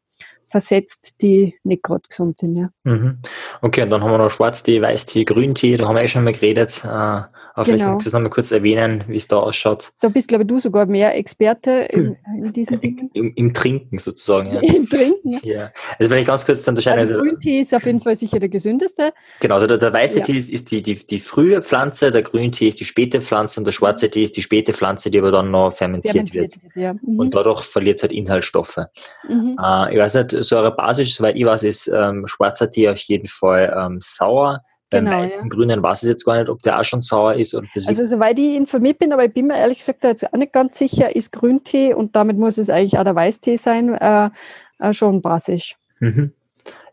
versetzt, 0.50 1.22
die 1.22 1.56
nicht 1.64 1.84
gerade 1.84 2.02
gesund 2.10 2.40
sind. 2.40 2.58
Ja. 2.58 2.70
Mhm. 2.84 3.20
Okay, 3.62 3.84
und 3.84 3.90
dann 3.90 4.04
haben 4.04 4.12
wir 4.12 4.18
noch 4.18 4.32
Schwarztee, 4.32 4.82
Weißtee, 4.82 5.24
Grüntee, 5.24 5.78
da 5.78 5.88
haben 5.88 5.96
wir 5.96 6.04
eh 6.04 6.10
schon 6.10 6.26
mal 6.26 6.34
geredet. 6.34 6.84
Äh, 6.84 7.22
Aber 7.62 7.72
genau. 7.72 7.78
vielleicht 7.78 7.94
magst 7.94 8.06
du 8.06 8.10
es 8.10 8.14
nochmal 8.14 8.30
kurz 8.32 8.52
erwähnen, 8.52 9.04
wie 9.08 9.16
es 9.16 9.28
da 9.28 9.38
ausschaut. 9.38 9.92
Da 10.00 10.10
bist, 10.10 10.28
glaube 10.28 10.44
ich, 10.44 10.48
du 10.48 10.60
sogar 10.60 10.88
mehr 10.88 11.16
Experte 11.16 11.88
in, 11.92 12.18
in 12.38 12.52
diesen 12.52 12.80
Dingen. 12.80 13.12
Im, 13.14 13.34
Im, 13.36 13.54
Trinken 13.54 14.00
sozusagen. 14.00 14.52
Ja. 14.52 14.60
Im 14.62 14.90
Trinken, 14.90 15.40
ja. 15.44 15.54
ja. 15.54 15.72
Also 16.00 16.12
wenn 16.12 16.20
ich 16.20 16.28
ganz 16.28 16.44
kurz 16.44 16.68
unterscheiden. 16.68 17.00
Also, 17.02 17.14
also 17.14 17.24
Grüntee 17.24 17.60
ist 17.60 17.74
auf 17.76 17.86
jeden 17.86 18.02
Fall 18.02 18.16
sicher 18.16 18.40
der 18.40 18.50
gesündeste. 18.50 19.14
Genau, 19.40 19.56
also 19.56 19.68
der, 19.68 19.78
der 19.78 19.94
weiße 19.94 20.20
ja. 20.20 20.26
Tee 20.26 20.38
ist, 20.38 20.50
ist 20.50 20.72
die, 20.72 20.82
die, 20.82 20.96
die 21.06 21.20
frühe 21.20 21.62
Pflanze, 21.62 22.12
der 22.12 22.24
Grüntee 22.24 22.68
ist 22.68 22.80
die 22.80 22.86
späte 22.86 23.22
Pflanze 23.22 23.60
und 23.60 23.66
der 23.66 23.74
schwarze 23.74 24.10
Tee 24.10 24.24
ist 24.24 24.36
die 24.38 24.42
späte 24.42 24.74
Pflanze, 24.74 25.12
die 25.12 25.20
aber 25.20 25.32
dann 25.32 25.52
noch 25.52 25.72
fermentiert, 25.72 26.14
fermentiert 26.14 26.64
wird. 26.64 26.76
Ja. 26.76 26.94
Mhm. 26.94 27.20
Und 27.20 27.36
dadurch 27.36 27.62
verliert 27.62 27.98
es 27.98 28.04
halt 28.04 28.12
Inhaltsstoffe. 28.12 28.78
Mhm. 29.30 29.58
Äh, 29.62 29.94
ich 29.94 30.00
weiß 30.00 30.16
nicht, 30.16 30.32
so 30.44 30.58
eine 30.58 30.72
Basis, 30.72 31.14
soweit 31.14 31.36
ich 31.36 31.46
weiß, 31.46 31.64
ist 31.64 31.88
ähm, 31.94 32.26
schwarzer 32.26 32.72
Tee 32.72 32.90
auf 32.90 32.98
jeden 32.98 33.28
Fall 33.28 33.72
ähm, 33.78 34.00
sauer 34.02 34.64
beim 34.92 35.06
genau, 35.06 35.18
meisten 35.18 35.46
ja. 35.46 35.50
Grünen 35.50 35.82
weiß 35.82 36.04
ich 36.04 36.10
jetzt 36.10 36.26
gar 36.26 36.38
nicht, 36.38 36.50
ob 36.50 36.62
der 36.62 36.80
auch 36.80 36.84
schon 36.84 37.02
sauer 37.02 37.34
ist. 37.36 37.60
Also 37.88 38.06
soweit 38.06 38.38
ich 38.38 38.56
informiert 38.56 39.00
bin, 39.00 39.14
aber 39.14 39.26
ich 39.26 39.34
bin 39.34 39.48
mir 39.48 39.58
ehrlich 39.58 39.80
gesagt 39.80 40.04
jetzt 40.04 40.32
auch 40.32 40.38
nicht 40.38 40.54
ganz 40.54 40.78
sicher, 40.78 41.16
ist 41.16 41.32
Grüntee 41.32 41.94
und 41.94 42.16
damit 42.16 42.38
muss 42.38 42.58
es 42.58 42.70
eigentlich 42.70 43.00
auch 43.00 43.04
der 43.04 43.16
Weißtee 43.16 43.56
sein, 43.56 43.96
äh, 43.96 44.30
äh, 44.80 44.94
schon 44.94 45.22
basisch. 45.22 45.78
Mhm. 46.00 46.34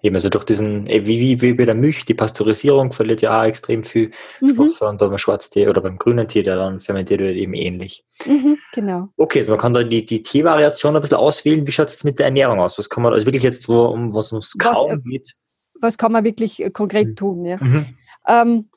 Eben, 0.01 0.15
also 0.15 0.29
durch 0.29 0.45
diesen, 0.45 0.87
wie, 0.87 1.07
wie, 1.07 1.43
wie 1.43 1.55
bei 1.55 1.65
der 1.65 1.75
Milch, 1.75 2.05
die 2.05 2.15
Pasteurisierung 2.15 2.93
verliert 2.93 3.21
ja 3.21 3.41
auch 3.41 3.45
extrem 3.47 3.83
viel 3.83 4.13
mhm. 4.41 4.53
Stoffe 4.53 4.85
und 4.87 4.99
beim 4.99 5.19
Schwarztee 5.19 5.67
oder 5.67 5.81
beim 5.81 5.99
grünen 5.99 6.29
Tee, 6.29 6.45
der 6.45 6.55
dann 6.55 6.79
fermentiert 6.79 7.19
wird, 7.19 7.35
eben 7.35 7.53
ähnlich. 7.55 8.05
Mhm, 8.25 8.59
genau. 8.73 9.09
Okay, 9.17 9.41
also 9.41 9.53
man 9.53 9.61
kann 9.61 9.75
da 9.75 9.83
die, 9.83 10.07
die 10.07 10.23
Teevariation 10.23 10.95
ein 10.95 11.03
bisschen 11.03 11.17
auswählen. 11.17 11.67
Wie 11.67 11.73
schaut 11.73 11.89
es 11.89 11.95
jetzt 11.95 12.05
mit 12.05 12.21
der 12.21 12.27
Ernährung 12.27 12.61
aus? 12.61 12.79
Was 12.79 12.89
kann 12.89 13.03
man, 13.03 13.13
also 13.13 13.27
wirklich 13.27 13.43
jetzt, 13.43 13.69
wo, 13.69 13.87
um, 13.87 14.15
was 14.15 14.31
ums 14.31 14.57
Kauen 14.57 15.03
geht? 15.03 15.33
Was 15.81 15.99
kann 15.99 16.13
man 16.13 16.25
wirklich 16.25 16.63
äh, 16.63 16.71
konkret 16.71 17.09
mhm. 17.09 17.17
tun. 17.17 17.45
Ja? 17.45 17.57
Mhm. 17.61 17.87
Ähm, 18.27 18.69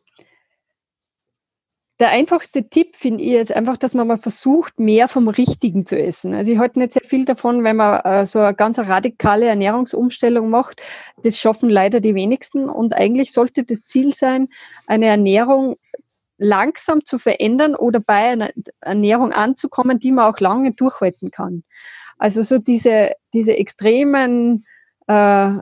der 2.01 2.09
einfachste 2.09 2.67
Tipp 2.67 2.95
finde 2.95 3.23
ich 3.23 3.29
jetzt 3.29 3.53
einfach, 3.55 3.77
dass 3.77 3.93
man 3.93 4.07
mal 4.07 4.17
versucht, 4.17 4.79
mehr 4.79 5.07
vom 5.07 5.27
Richtigen 5.27 5.85
zu 5.85 5.99
essen. 5.99 6.33
Also 6.33 6.51
ich 6.51 6.57
halte 6.57 6.79
nicht 6.79 6.93
sehr 6.93 7.03
viel 7.03 7.25
davon, 7.25 7.63
wenn 7.63 7.75
man 7.75 7.99
äh, 7.99 8.25
so 8.25 8.39
eine 8.39 8.55
ganz 8.55 8.79
radikale 8.79 9.45
Ernährungsumstellung 9.45 10.49
macht. 10.49 10.81
Das 11.21 11.37
schaffen 11.37 11.69
leider 11.69 11.99
die 11.99 12.15
wenigsten. 12.15 12.69
Und 12.69 12.95
eigentlich 12.95 13.31
sollte 13.31 13.63
das 13.63 13.83
Ziel 13.83 14.15
sein, 14.15 14.47
eine 14.87 15.05
Ernährung 15.05 15.75
langsam 16.39 17.05
zu 17.05 17.19
verändern 17.19 17.75
oder 17.75 17.99
bei 17.99 18.31
einer 18.31 18.49
Ernährung 18.79 19.31
anzukommen, 19.31 19.99
die 19.99 20.11
man 20.11 20.25
auch 20.33 20.39
lange 20.39 20.73
durchhalten 20.73 21.29
kann. 21.29 21.63
Also 22.17 22.41
so 22.41 22.57
diese, 22.57 23.11
diese 23.31 23.55
extremen 23.57 24.65
äh, 25.05 25.57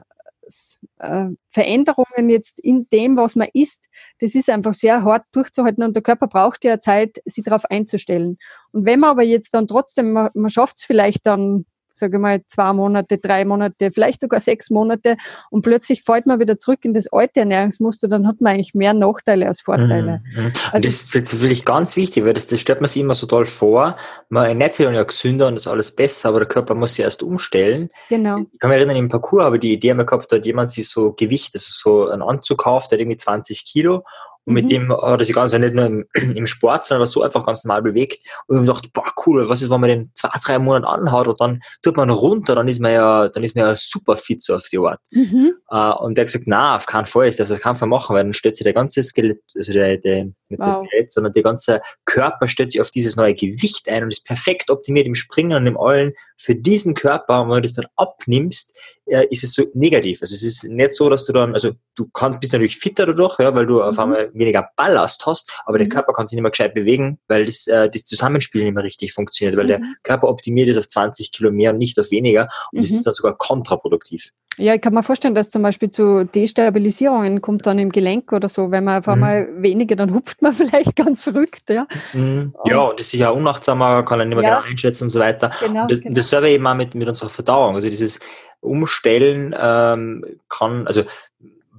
äh, 0.98 1.26
Veränderungen 1.48 2.30
jetzt 2.30 2.60
in 2.60 2.88
dem, 2.92 3.16
was 3.16 3.36
man 3.36 3.48
isst, 3.52 3.86
das 4.18 4.34
ist 4.34 4.50
einfach 4.50 4.74
sehr 4.74 5.02
hart 5.04 5.24
durchzuhalten 5.32 5.82
und 5.82 5.94
der 5.94 6.02
Körper 6.02 6.26
braucht 6.26 6.64
ja 6.64 6.80
Zeit, 6.80 7.20
sich 7.24 7.44
darauf 7.44 7.64
einzustellen. 7.66 8.38
Und 8.72 8.84
wenn 8.84 9.00
man 9.00 9.10
aber 9.10 9.22
jetzt 9.22 9.54
dann 9.54 9.68
trotzdem, 9.68 10.12
man, 10.12 10.30
man 10.34 10.50
schafft 10.50 10.78
es 10.78 10.84
vielleicht 10.84 11.26
dann 11.26 11.66
sage 11.92 12.18
mal, 12.18 12.40
zwei 12.46 12.72
Monate, 12.72 13.18
drei 13.18 13.44
Monate, 13.44 13.90
vielleicht 13.92 14.20
sogar 14.20 14.40
sechs 14.40 14.70
Monate 14.70 15.16
und 15.50 15.62
plötzlich 15.62 16.02
fällt 16.02 16.26
man 16.26 16.40
wieder 16.40 16.58
zurück 16.58 16.80
in 16.82 16.94
das 16.94 17.12
alte 17.12 17.40
Ernährungsmuster, 17.40 18.08
dann 18.08 18.26
hat 18.26 18.40
man 18.40 18.54
eigentlich 18.54 18.74
mehr 18.74 18.94
Nachteile 18.94 19.46
als 19.46 19.60
Vorteile. 19.60 20.22
Mhm. 20.34 20.44
mhm. 20.44 20.52
Also 20.72 20.88
das, 20.88 21.08
das 21.10 21.30
finde 21.30 21.54
ich 21.54 21.64
ganz 21.64 21.96
wichtig, 21.96 22.24
weil 22.24 22.34
das, 22.34 22.46
das 22.46 22.60
stellt 22.60 22.80
man 22.80 22.88
sich 22.88 23.02
immer 23.02 23.14
so 23.14 23.26
toll 23.26 23.46
vor. 23.46 23.96
Man 24.28 24.46
ernährt 24.46 24.74
sich 24.74 24.86
dann 24.86 24.94
ja 24.94 25.02
gesünder 25.02 25.48
und 25.48 25.54
ist 25.54 25.66
alles 25.66 25.94
besser, 25.94 26.30
aber 26.30 26.40
der 26.40 26.48
Körper 26.48 26.74
muss 26.74 26.94
sich 26.94 27.04
erst 27.04 27.22
umstellen. 27.22 27.90
Genau. 28.08 28.38
Ich 28.38 28.58
kann 28.58 28.70
mich 28.70 28.78
erinnern, 28.78 28.96
im 28.96 29.08
Parcours 29.08 29.44
habe 29.44 29.56
ich 29.56 29.60
die 29.60 29.72
Idee 29.72 29.90
einmal 29.90 30.06
gehabt, 30.06 30.30
da 30.32 30.36
hat 30.36 30.46
jemand 30.46 30.70
sich 30.70 30.88
so 30.88 31.12
Gewicht, 31.12 31.54
also 31.54 31.68
so 31.70 32.08
einen 32.08 32.22
Anzug 32.22 32.58
kauft, 32.58 32.90
der 32.90 32.96
hat 32.96 33.00
irgendwie 33.00 33.16
20 33.16 33.64
Kilo 33.64 34.04
und 34.50 34.54
mit 34.54 34.64
mhm. 34.64 34.68
dem 34.68 34.92
hat 34.92 35.20
er 35.20 35.24
sich 35.24 35.34
ganz 35.34 35.52
nicht 35.52 35.74
nur 35.74 35.86
im, 35.86 36.04
im 36.34 36.46
Sport, 36.46 36.84
sondern 36.84 37.06
so 37.06 37.22
einfach 37.22 37.46
ganz 37.46 37.64
normal 37.64 37.82
bewegt. 37.82 38.18
Und 38.48 38.56
ich 38.56 38.62
gedacht, 38.62 38.92
boah, 38.92 39.04
cool, 39.24 39.48
was 39.48 39.62
ist, 39.62 39.70
wenn 39.70 39.80
man 39.80 39.90
den 39.90 40.10
zwei, 40.14 40.28
drei 40.44 40.58
Monate 40.58 40.88
anhaut 40.88 41.28
und 41.28 41.40
dann 41.40 41.60
tut 41.82 41.96
man 41.96 42.10
runter, 42.10 42.56
dann 42.56 42.66
ist 42.66 42.80
man 42.80 42.92
ja, 42.92 43.28
dann 43.28 43.44
ist 43.44 43.54
man 43.54 43.66
ja 43.66 43.76
super 43.76 44.16
fit 44.16 44.42
so 44.42 44.56
auf 44.56 44.68
die 44.68 44.78
Art. 44.78 45.00
Mhm. 45.12 45.52
Uh, 45.70 45.94
und 46.00 46.18
der 46.18 46.22
hat 46.22 46.32
gesagt, 46.32 46.48
na, 46.48 46.74
auf 46.74 46.86
keinen 46.86 47.06
Fall, 47.06 47.26
das 47.26 47.36
darf 47.36 47.50
auf 47.52 47.60
keinen 47.60 47.76
Fall 47.76 47.88
machen, 47.88 48.16
weil 48.16 48.24
dann 48.24 48.32
stellt 48.32 48.56
sich 48.56 48.64
der 48.64 48.72
ganze 48.72 49.04
Skelett, 49.04 49.40
also 49.54 49.72
der, 49.72 49.98
der 49.98 50.32
nicht 50.50 50.60
wow. 50.60 50.66
das 50.66 50.76
Skelett, 50.76 51.12
sondern 51.12 51.32
der 51.32 51.42
ganze 51.42 51.80
Körper 52.04 52.48
stellt 52.48 52.72
sich 52.72 52.80
auf 52.80 52.90
dieses 52.90 53.16
neue 53.16 53.34
Gewicht 53.34 53.88
ein 53.88 54.04
und 54.04 54.12
ist 54.12 54.26
perfekt 54.26 54.70
optimiert 54.70 55.06
im 55.06 55.14
Springen 55.14 55.56
und 55.56 55.66
im 55.66 55.78
Allen 55.78 56.12
für 56.36 56.54
diesen 56.54 56.94
Körper. 56.94 57.42
Und 57.42 57.48
wenn 57.48 57.56
du 57.56 57.62
das 57.62 57.74
dann 57.74 57.86
abnimmst, 57.96 58.76
äh, 59.06 59.26
ist 59.30 59.44
es 59.44 59.52
so 59.52 59.64
negativ. 59.74 60.22
Also 60.22 60.34
es 60.34 60.42
ist 60.42 60.64
nicht 60.64 60.92
so, 60.92 61.08
dass 61.08 61.24
du 61.24 61.32
dann, 61.32 61.54
also 61.54 61.72
du 61.96 62.08
kannst, 62.12 62.40
bist 62.40 62.52
natürlich 62.52 62.78
fitter 62.78 63.06
dadurch, 63.06 63.38
ja, 63.38 63.54
weil 63.54 63.66
du 63.66 63.74
mhm. 63.74 63.82
auf 63.82 63.98
einmal 63.98 64.30
weniger 64.34 64.68
Ballast 64.76 65.26
hast, 65.26 65.52
aber 65.64 65.76
mhm. 65.76 65.80
der 65.80 65.88
Körper 65.88 66.12
kann 66.12 66.26
sich 66.26 66.36
nicht 66.36 66.42
mehr 66.42 66.50
gescheit 66.50 66.74
bewegen, 66.74 67.18
weil 67.28 67.44
das, 67.44 67.66
äh, 67.66 67.90
das 67.90 68.04
Zusammenspiel 68.04 68.64
nicht 68.64 68.74
mehr 68.74 68.84
richtig 68.84 69.12
funktioniert, 69.12 69.56
weil 69.56 69.64
mhm. 69.64 69.68
der 69.68 69.80
Körper 70.02 70.28
optimiert 70.28 70.68
ist 70.68 70.78
auf 70.78 70.88
20 70.88 71.32
Kilo 71.32 71.50
mehr 71.50 71.72
und 71.72 71.78
nicht 71.78 71.98
auf 71.98 72.10
weniger 72.10 72.48
und 72.72 72.80
es 72.80 72.90
ist 72.90 73.00
mhm. 73.00 73.04
dann 73.04 73.14
sogar 73.14 73.36
kontraproduktiv. 73.36 74.32
Ja, 74.56 74.74
ich 74.74 74.80
kann 74.80 74.92
mir 74.92 75.02
vorstellen, 75.02 75.34
dass 75.34 75.50
zum 75.50 75.62
Beispiel 75.62 75.90
zu 75.90 76.24
Destabilisierungen 76.24 77.40
kommt 77.40 77.66
dann 77.66 77.78
im 77.78 77.90
Gelenk 77.90 78.32
oder 78.32 78.48
so, 78.48 78.70
wenn 78.70 78.84
man 78.84 78.98
auf 78.98 79.06
mhm. 79.06 79.12
einmal 79.12 79.46
mhm. 79.46 79.62
weniger, 79.62 79.96
dann 79.96 80.12
hupft 80.12 80.39
man 80.42 80.52
vielleicht 80.54 80.96
ganz 80.96 81.22
verrückt, 81.22 81.70
ja. 81.70 81.86
Mhm. 82.12 82.54
Ja, 82.64 82.80
und 82.80 83.00
ist 83.00 83.10
sicher 83.10 83.34
unachtsamer, 83.34 84.04
kann 84.04 84.20
er 84.20 84.26
nicht 84.26 84.36
mehr 84.36 84.48
ja. 84.48 84.56
genau 84.56 84.68
einschätzen 84.68 85.04
und 85.04 85.10
so 85.10 85.20
weiter. 85.20 85.50
Genau, 85.60 85.82
und 85.82 85.90
das, 85.90 86.00
genau. 86.00 86.14
das 86.14 86.28
selber 86.28 86.48
eben 86.48 86.66
auch 86.66 86.74
mit, 86.74 86.94
mit 86.94 87.08
unserer 87.08 87.30
Verdauung. 87.30 87.74
Also 87.74 87.88
dieses 87.88 88.20
Umstellen 88.60 89.54
ähm, 89.58 90.24
kann, 90.48 90.86
also 90.86 91.04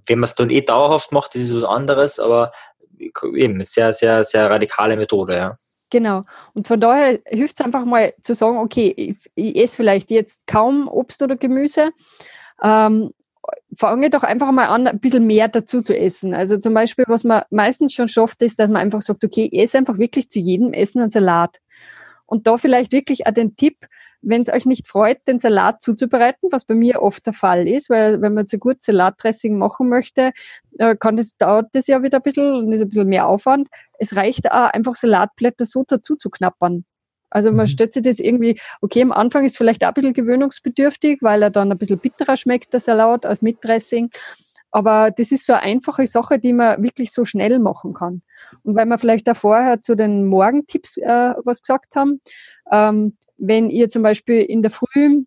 wenn 0.07 0.19
man 0.19 0.25
es 0.25 0.35
dann 0.35 0.49
eh 0.49 0.61
dauerhaft 0.61 1.11
macht, 1.11 1.35
das 1.35 1.41
ist 1.41 1.55
was 1.55 1.63
anderes, 1.63 2.19
aber 2.19 2.51
eben 3.35 3.63
sehr, 3.63 3.93
sehr, 3.93 4.23
sehr 4.23 4.49
radikale 4.49 4.95
Methode, 4.95 5.35
ja. 5.35 5.55
Genau. 5.89 6.23
Und 6.53 6.67
von 6.67 6.79
daher 6.79 7.19
hilft 7.27 7.59
es 7.59 7.65
einfach 7.65 7.83
mal 7.83 8.13
zu 8.21 8.33
sagen, 8.33 8.57
okay, 8.57 8.93
ich, 8.95 9.15
ich 9.35 9.61
esse 9.61 9.75
vielleicht 9.75 10.09
jetzt 10.09 10.47
kaum 10.47 10.87
Obst 10.87 11.21
oder 11.21 11.35
Gemüse, 11.35 11.91
ähm, 12.63 13.11
fange 13.75 14.09
doch 14.09 14.23
einfach 14.23 14.51
mal 14.51 14.67
an, 14.67 14.87
ein 14.87 14.99
bisschen 14.99 15.25
mehr 15.25 15.47
dazu 15.47 15.81
zu 15.81 15.97
essen. 15.97 16.33
Also 16.33 16.57
zum 16.57 16.73
Beispiel, 16.73 17.05
was 17.07 17.23
man 17.23 17.43
meistens 17.49 17.93
schon 17.93 18.07
schafft, 18.07 18.41
ist, 18.41 18.59
dass 18.59 18.69
man 18.69 18.81
einfach 18.81 19.01
sagt, 19.01 19.23
okay, 19.23 19.49
ich 19.51 19.61
esse 19.61 19.77
einfach 19.77 19.97
wirklich 19.97 20.29
zu 20.29 20.39
jedem 20.39 20.73
Essen 20.73 21.01
einen 21.01 21.11
Salat. 21.11 21.59
Und 22.25 22.47
da 22.47 22.57
vielleicht 22.57 22.91
wirklich 22.91 23.27
auch 23.27 23.33
den 23.33 23.55
Tipp, 23.55 23.77
wenn 24.21 24.41
es 24.41 24.49
euch 24.49 24.65
nicht 24.65 24.87
freut, 24.87 25.27
den 25.27 25.39
Salat 25.39 25.81
zuzubereiten, 25.81 26.49
was 26.51 26.65
bei 26.65 26.75
mir 26.75 27.01
oft 27.01 27.25
der 27.25 27.33
Fall 27.33 27.67
ist, 27.67 27.89
weil 27.89 28.21
wenn 28.21 28.33
man 28.33 28.47
zu 28.47 28.59
gut 28.59 28.83
Salatdressing 28.83 29.57
machen 29.57 29.89
möchte, 29.89 30.31
äh, 30.77 30.95
kann 30.95 31.17
das, 31.17 31.37
dauert 31.37 31.69
das 31.73 31.87
ja 31.87 32.03
wieder 32.03 32.19
ein 32.19 32.21
bisschen 32.21 32.53
und 32.53 32.71
ist 32.71 32.81
ein 32.81 32.89
bisschen 32.89 33.09
mehr 33.09 33.27
Aufwand. 33.27 33.67
Es 33.97 34.15
reicht 34.15 34.51
auch 34.51 34.69
einfach 34.69 34.95
Salatblätter 34.95 35.65
so 35.65 35.83
dazu 35.87 36.15
zu 36.15 36.29
knappern. 36.29 36.85
Also 37.31 37.51
man 37.51 37.65
mhm. 37.65 37.67
stellt 37.67 37.93
sich 37.93 38.03
das 38.03 38.19
irgendwie, 38.19 38.59
okay, 38.81 39.01
am 39.01 39.11
Anfang 39.11 39.45
ist 39.45 39.57
vielleicht 39.57 39.83
auch 39.83 39.89
ein 39.89 39.93
bisschen 39.95 40.13
gewöhnungsbedürftig, 40.13 41.19
weil 41.21 41.41
er 41.41 41.49
dann 41.49 41.71
ein 41.71 41.77
bisschen 41.77 41.99
bitterer 41.99 42.37
schmeckt, 42.37 42.73
der 42.73 42.79
Salat, 42.79 43.25
als 43.25 43.41
mit 43.41 43.63
Dressing. 43.63 44.11
Aber 44.69 45.11
das 45.11 45.31
ist 45.31 45.45
so 45.45 45.53
eine 45.53 45.63
einfache 45.63 46.07
Sache, 46.07 46.39
die 46.39 46.53
man 46.53 46.81
wirklich 46.83 47.11
so 47.11 47.25
schnell 47.25 47.59
machen 47.59 47.93
kann. 47.93 48.21
Und 48.63 48.75
weil 48.75 48.85
wir 48.85 48.97
vielleicht 48.97 49.27
da 49.27 49.33
vorher 49.33 49.81
zu 49.81 49.95
den 49.95 50.27
Morgentipps 50.27 50.97
äh, 50.97 51.33
was 51.43 51.61
gesagt 51.61 51.95
haben, 51.95 52.21
ähm, 52.71 53.17
wenn 53.37 53.69
ihr 53.69 53.89
zum 53.89 54.03
Beispiel 54.03 54.41
in 54.41 54.61
der 54.61 54.71
Früh 54.71 55.23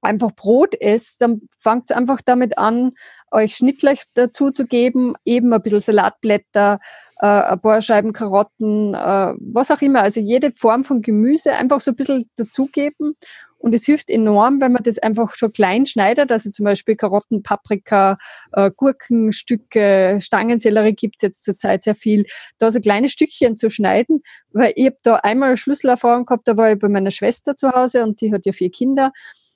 einfach 0.00 0.32
Brot 0.32 0.74
esst, 0.80 1.20
dann 1.20 1.42
fangt 1.58 1.92
einfach 1.92 2.20
damit 2.24 2.58
an, 2.58 2.92
euch 3.30 3.56
Schnittlech 3.56 4.02
dazu 4.14 4.50
zu 4.50 4.66
geben, 4.66 5.14
eben 5.24 5.52
ein 5.52 5.62
bisschen 5.62 5.80
Salatblätter, 5.80 6.80
äh, 7.20 7.26
ein 7.26 7.60
paar 7.60 7.82
Scheiben 7.82 8.12
Karotten, 8.12 8.94
äh, 8.94 9.34
was 9.38 9.70
auch 9.70 9.80
immer. 9.80 10.02
Also 10.02 10.20
jede 10.20 10.52
Form 10.52 10.84
von 10.84 11.02
Gemüse 11.02 11.52
einfach 11.52 11.80
so 11.80 11.92
ein 11.92 11.96
bisschen 11.96 12.30
dazugeben. 12.36 13.16
Und 13.58 13.74
es 13.74 13.86
hilft 13.86 14.10
enorm, 14.10 14.60
wenn 14.60 14.72
man 14.72 14.82
das 14.82 14.98
einfach 14.98 15.34
schon 15.34 15.52
klein 15.52 15.86
schneidet, 15.86 16.30
also 16.30 16.50
zum 16.50 16.64
Beispiel 16.64 16.94
Karotten, 16.94 17.42
Paprika, 17.42 18.18
äh, 18.52 18.70
Gurkenstücke, 18.76 20.18
Stangensellerie 20.20 20.92
gibt's 20.92 21.22
jetzt 21.22 21.42
zurzeit 21.42 21.82
sehr 21.82 21.94
viel, 21.94 22.26
da 22.58 22.70
so 22.70 22.80
kleine 22.80 23.08
Stückchen 23.08 23.56
zu 23.56 23.70
schneiden, 23.70 24.22
weil 24.52 24.72
ich 24.76 24.86
habe 24.86 24.98
da 25.02 25.16
einmal 25.16 25.48
eine 25.48 25.56
Schlüsselerfahrung 25.56 26.26
gehabt, 26.26 26.46
da 26.46 26.56
war 26.56 26.70
ich 26.70 26.78
bei 26.78 26.88
meiner 26.88 27.10
Schwester 27.10 27.56
zu 27.56 27.70
Hause 27.72 28.02
und 28.04 28.20
die 28.20 28.32
hat 28.32 28.46
ja 28.46 28.52
vier 28.52 28.70
Kinder 28.70 29.10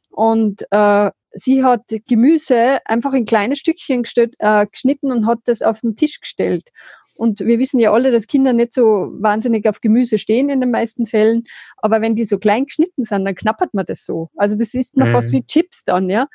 und 0.09 0.63
äh, 0.71 1.11
sie 1.33 1.63
hat 1.63 1.85
Gemüse 2.09 2.79
einfach 2.85 3.13
in 3.13 3.25
kleine 3.25 3.57
Stückchen 3.57 4.05
äh, 4.39 4.67
geschnitten 4.67 5.13
und 5.13 5.27
hat 5.27 5.41
das 5.45 5.63
auf 5.63 5.81
den 5.81 5.95
Tisch 5.95 6.21
gestellt. 6.21 6.65
Und 7.21 7.41
wir 7.41 7.59
wissen 7.59 7.79
ja 7.79 7.93
alle, 7.93 8.13
dass 8.13 8.29
Kinder 8.29 8.55
nicht 8.55 8.73
so 8.73 9.11
wahnsinnig 9.13 9.69
auf 9.69 9.83
Gemüse 9.83 10.17
stehen 10.17 10.49
in 10.49 10.59
den 10.63 10.71
meisten 10.71 11.05
Fällen. 11.05 11.45
Aber 11.77 12.01
wenn 12.01 12.15
die 12.15 12.25
so 12.25 12.39
klein 12.39 12.65
geschnitten 12.65 13.05
sind, 13.05 13.27
dann 13.27 13.35
knappert 13.35 13.75
man 13.75 13.85
das 13.85 14.07
so. 14.07 14.31
Also 14.37 14.57
das 14.57 14.73
isst 14.73 14.97
man 14.97 15.09
mhm. 15.09 15.13
fast 15.13 15.31
wie 15.31 15.45
Chips 15.45 15.85
dann, 15.85 16.09
ja. 16.09 16.29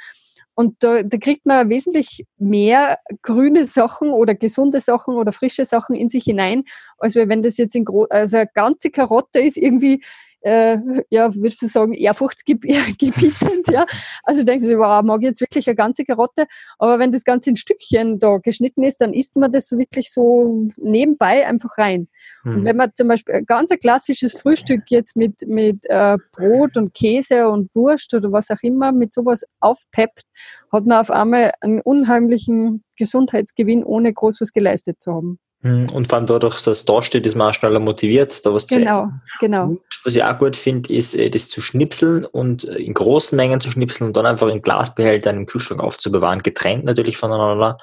Und 0.54 0.84
da, 0.84 1.02
da 1.02 1.18
kriegt 1.18 1.48
man 1.48 1.72
wesentlich 1.72 2.28
mehr 2.38 3.00
grüne 3.24 3.66
Sachen 3.66 4.12
oder 4.12 4.36
gesunde 4.36 4.80
Sachen 4.80 5.16
oder 5.16 5.34
frische 5.34 5.66
Sachen 5.66 5.96
in 5.96 6.08
sich 6.08 6.26
hinein, 6.26 6.66
als 7.00 7.16
wenn 7.16 7.42
das 7.42 7.58
jetzt 7.58 7.76
in 7.76 7.88
also 8.12 8.38
eine 8.38 8.48
ganze 8.54 8.92
Karotte 8.92 9.40
ist 9.40 9.58
irgendwie 9.58 10.04
äh, 10.46 10.78
ja, 11.10 11.34
würde 11.34 11.48
ich 11.48 11.58
sagen, 11.58 11.94
ehrfurchtsgebietend, 11.94 13.68
ja. 13.72 13.88
Also 14.24 14.44
denken 14.44 14.68
Sie, 14.68 14.78
wow, 14.78 15.02
mag 15.02 15.22
ich 15.22 15.30
jetzt 15.30 15.42
wirklich 15.42 15.68
eine 15.68 15.76
ganze 15.76 16.06
Karotte? 16.06 16.46
Aber 16.78 17.00
wenn 17.00 17.12
das 17.12 17.24
Ganze 17.24 17.50
in 17.50 17.56
Stückchen 17.56 18.20
da 18.20 18.38
geschnitten 18.38 18.84
ist, 18.84 19.02
dann 19.02 19.16
isst 19.16 19.38
man 19.38 19.52
das 19.52 19.72
wirklich 19.72 20.12
so 20.12 20.68
nebenbei 20.78 21.48
einfach 21.48 21.80
rein. 21.80 22.10
Mhm. 22.44 22.58
Und 22.58 22.66
wenn 22.66 22.78
man 22.78 22.92
zum 22.94 23.08
Beispiel 23.08 23.34
ein 23.34 23.46
ganz 23.48 23.72
ein 23.72 23.80
klassisches 23.80 24.34
Frühstück 24.34 24.84
jetzt 24.90 25.18
mit, 25.18 25.48
mit 25.48 25.84
äh, 25.90 26.18
Brot 26.32 26.78
und 26.78 26.94
Käse 26.94 27.50
und 27.50 27.74
Wurst 27.74 28.14
oder 28.14 28.32
was 28.32 28.52
auch 28.52 28.62
immer 28.62 28.92
mit 28.92 29.14
sowas 29.14 29.46
aufpeppt, 29.62 30.26
hat 30.72 30.86
man 30.86 31.00
auf 31.00 31.10
einmal 31.10 31.54
einen 31.62 31.82
unheimlichen 31.82 32.84
Gesundheitsgewinn, 32.98 33.84
ohne 33.84 34.14
groß 34.14 34.42
was 34.42 34.54
geleistet 34.54 35.02
zu 35.02 35.12
haben. 35.12 35.40
Hm, 35.66 35.90
und 35.90 36.08
vor 36.08 36.20
allem 36.20 36.28
dadurch, 36.28 36.62
dass 36.62 36.86
da 36.86 37.02
steht, 37.02 37.26
ist 37.26 37.34
man 37.34 37.50
auch 37.50 37.54
schneller 37.56 37.80
motiviert, 37.80 38.46
da 38.46 38.54
was 38.54 38.68
genau, 38.68 38.92
zu 38.92 38.98
essen. 38.98 39.22
Genau, 39.40 39.68
genau. 39.70 39.82
Was 40.04 40.14
ich 40.14 40.24
auch 40.24 40.38
gut 40.38 40.56
finde, 40.56 40.94
ist, 40.94 41.16
äh, 41.16 41.32
das 41.32 41.50
zu 41.50 41.60
schnipseln 41.60 42.24
und 42.24 42.66
äh, 42.66 42.76
in 42.76 42.94
großen 42.94 43.36
Mengen 43.36 43.60
zu 43.60 43.72
schnipseln 43.72 44.06
und 44.06 44.16
dann 44.16 44.28
einfach 44.28 44.48
in 44.48 44.62
Glasbehälter 44.62 45.32
im 45.32 45.48
Kühlschrank 45.48 45.82
aufzubewahren, 45.82 46.44
getrennt 46.44 46.86
natürlich 46.86 47.18
voneinander. 47.18 47.80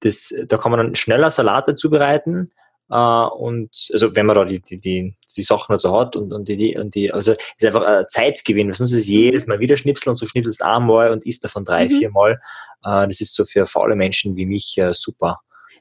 Das, 0.00 0.34
da 0.48 0.56
kann 0.56 0.72
man 0.72 0.80
dann 0.80 0.96
schneller 0.96 1.30
Salate 1.30 1.76
zubereiten. 1.76 2.50
Uh, 2.92 3.28
und 3.28 3.70
also 3.92 4.16
wenn 4.16 4.26
man 4.26 4.34
da 4.34 4.44
die, 4.44 4.58
die, 4.58 4.80
die, 4.80 5.14
die 5.36 5.42
Sachen 5.42 5.72
also 5.72 5.96
hat 5.96 6.16
und, 6.16 6.32
und 6.32 6.48
die, 6.48 6.56
die, 6.56 6.76
und 6.76 6.92
die, 6.96 7.12
also 7.12 7.30
ist 7.30 7.64
einfach 7.64 7.84
ein 7.84 8.06
Zeitgewinn, 8.08 8.66
weil 8.66 8.74
sonst 8.74 8.90
ist 8.92 9.02
es 9.02 9.06
jedes 9.06 9.46
Mal 9.46 9.60
wieder 9.60 9.76
schnipseln 9.76 10.10
und 10.10 10.16
so 10.16 10.26
schnipselst 10.26 10.60
einmal 10.64 11.12
und 11.12 11.24
isst 11.24 11.44
davon 11.44 11.64
drei, 11.64 11.84
mhm. 11.84 11.90
vier 11.90 12.10
Mal. 12.10 12.40
Uh, 12.84 13.06
das 13.06 13.20
ist 13.20 13.36
so 13.36 13.44
für 13.44 13.66
faule 13.66 13.94
Menschen 13.94 14.36
wie 14.36 14.46
mich 14.46 14.76
uh, 14.80 14.92
super. 14.92 15.38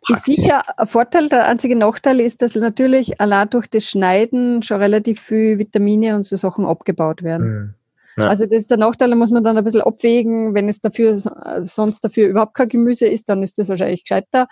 Ist 0.08 0.25
sicher 0.25 0.63
ein 0.79 0.88
Vorteil. 0.88 1.29
Der 1.29 1.46
einzige 1.46 1.75
Nachteil 1.75 2.20
ist, 2.22 2.41
dass 2.41 2.56
natürlich 2.56 3.20
allein 3.20 3.50
durch 3.50 3.68
das 3.68 3.86
Schneiden 3.86 4.63
schon 4.63 4.77
relativ 4.77 5.20
viel 5.20 5.60
Vitamine 5.60 6.15
und 6.15 6.24
so 6.24 6.36
Sachen 6.36 6.65
abgebaut 6.65 7.22
werden. 7.22 7.48
Mhm. 7.48 7.74
Ja. 8.18 8.27
Also 8.27 8.46
das 8.46 8.53
ist 8.53 8.72
der 8.72 8.77
Nachteil, 8.77 9.10
da 9.10 9.15
muss 9.15 9.32
man 9.32 9.44
dann 9.44 9.58
ein 9.58 9.63
bisschen 9.63 9.82
abwägen. 9.82 10.53
Wenn 10.53 10.68
es 10.68 10.82
dafür 10.82 11.18
sonst 11.18 12.01
dafür 12.01 12.27
überhaupt 12.27 12.53
kein 12.53 12.70
Gemüse 12.70 13.08
ist, 13.08 13.29
dann 13.29 13.44
ist 13.44 13.58
das 13.60 13.68
wahrscheinlich 13.70 14.03
gescheiter. 14.03 14.48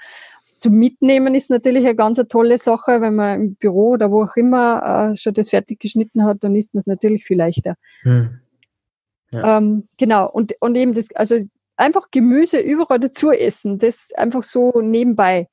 Zum 0.60 0.74
Mitnehmen 0.74 1.36
ist 1.36 1.50
natürlich 1.50 1.86
eine 1.86 1.96
ganz 1.96 2.18
eine 2.18 2.28
tolle 2.28 2.58
Sache, 2.58 3.02
wenn 3.02 3.16
man 3.16 3.42
im 3.42 3.56
Büro 3.56 3.92
oder 3.92 4.10
wo 4.12 4.24
auch 4.24 4.36
immer 4.36 5.12
äh, 5.12 5.16
schon 5.16 5.34
das 5.34 5.50
fertig 5.50 5.80
geschnitten 5.80 6.24
hat, 6.24 6.44
dann 6.44 6.56
ist 6.56 6.74
das 6.76 6.88
natürlich 6.88 7.26
viel 7.26 7.38
leichter. 7.38 7.76
Hm. 8.02 8.40
Ja. 9.32 9.58
Ähm, 9.58 9.88
genau, 9.98 10.30
und, 10.30 10.54
und 10.60 10.76
eben 10.76 10.94
das, 10.94 11.10
also 11.14 11.38
einfach 11.78 12.12
Gemüse 12.12 12.60
überall 12.60 13.00
dazu 13.00 13.32
essen. 13.32 13.80
Das 13.80 14.12
einfach 14.16 14.44
so 14.44 14.82
nebenbei. 14.82 15.48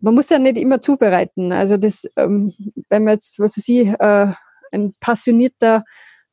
Man 0.00 0.14
muss 0.14 0.30
ja 0.30 0.38
nicht 0.38 0.58
immer 0.58 0.80
zubereiten. 0.80 1.52
Also 1.52 1.76
das, 1.76 2.08
ähm, 2.16 2.54
wenn 2.88 3.04
man 3.04 3.14
jetzt, 3.14 3.38
was 3.38 3.56
weiß 3.56 3.68
ich, 3.68 3.88
äh, 3.88 4.32
ein 4.72 4.94
passionierter 5.00 5.84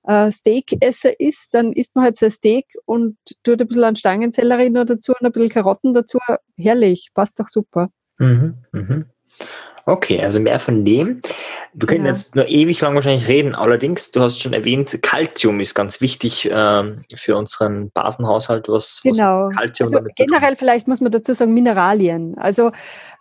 äh, 0.03 0.31
Steakesser 0.31 1.19
ist, 1.19 1.53
dann 1.53 1.73
isst 1.73 1.95
man 1.95 2.05
halt 2.05 2.17
sein 2.17 2.31
Steak 2.31 2.65
und 2.85 3.17
tut 3.43 3.61
ein 3.61 3.67
bisschen 3.67 3.83
an 3.83 3.95
Stangensellerie 3.95 4.69
noch 4.69 4.85
dazu 4.85 5.13
und 5.19 5.25
ein 5.25 5.31
bisschen 5.31 5.49
Karotten 5.49 5.93
dazu. 5.93 6.17
Herrlich, 6.57 7.11
passt 7.13 7.39
doch 7.39 7.47
super. 7.47 7.89
Mhm, 8.17 8.57
mhm. 8.71 9.05
Okay, 9.89 10.21
also 10.21 10.39
mehr 10.39 10.59
von 10.59 10.85
dem. 10.85 11.19
Wir 11.73 11.87
können 11.87 12.03
genau. 12.03 12.09
jetzt 12.09 12.35
nur 12.35 12.47
ewig 12.47 12.79
lang 12.81 12.93
wahrscheinlich 12.93 13.27
reden. 13.27 13.55
Allerdings, 13.55 14.11
du 14.11 14.21
hast 14.21 14.39
schon 14.39 14.53
erwähnt, 14.53 14.99
Kalzium 15.01 15.59
ist 15.59 15.73
ganz 15.73 15.99
wichtig 15.99 16.47
ähm, 16.51 17.03
für 17.15 17.35
unseren 17.35 17.89
Basenhaushalt. 17.89 18.69
Was, 18.69 19.01
genau. 19.03 19.49
Kalzium 19.49 19.91
also 19.91 20.05
generell 20.15 20.55
vielleicht 20.57 20.87
muss 20.87 21.01
man 21.01 21.11
dazu 21.11 21.33
sagen 21.33 21.55
Mineralien. 21.55 22.37
Also 22.37 22.71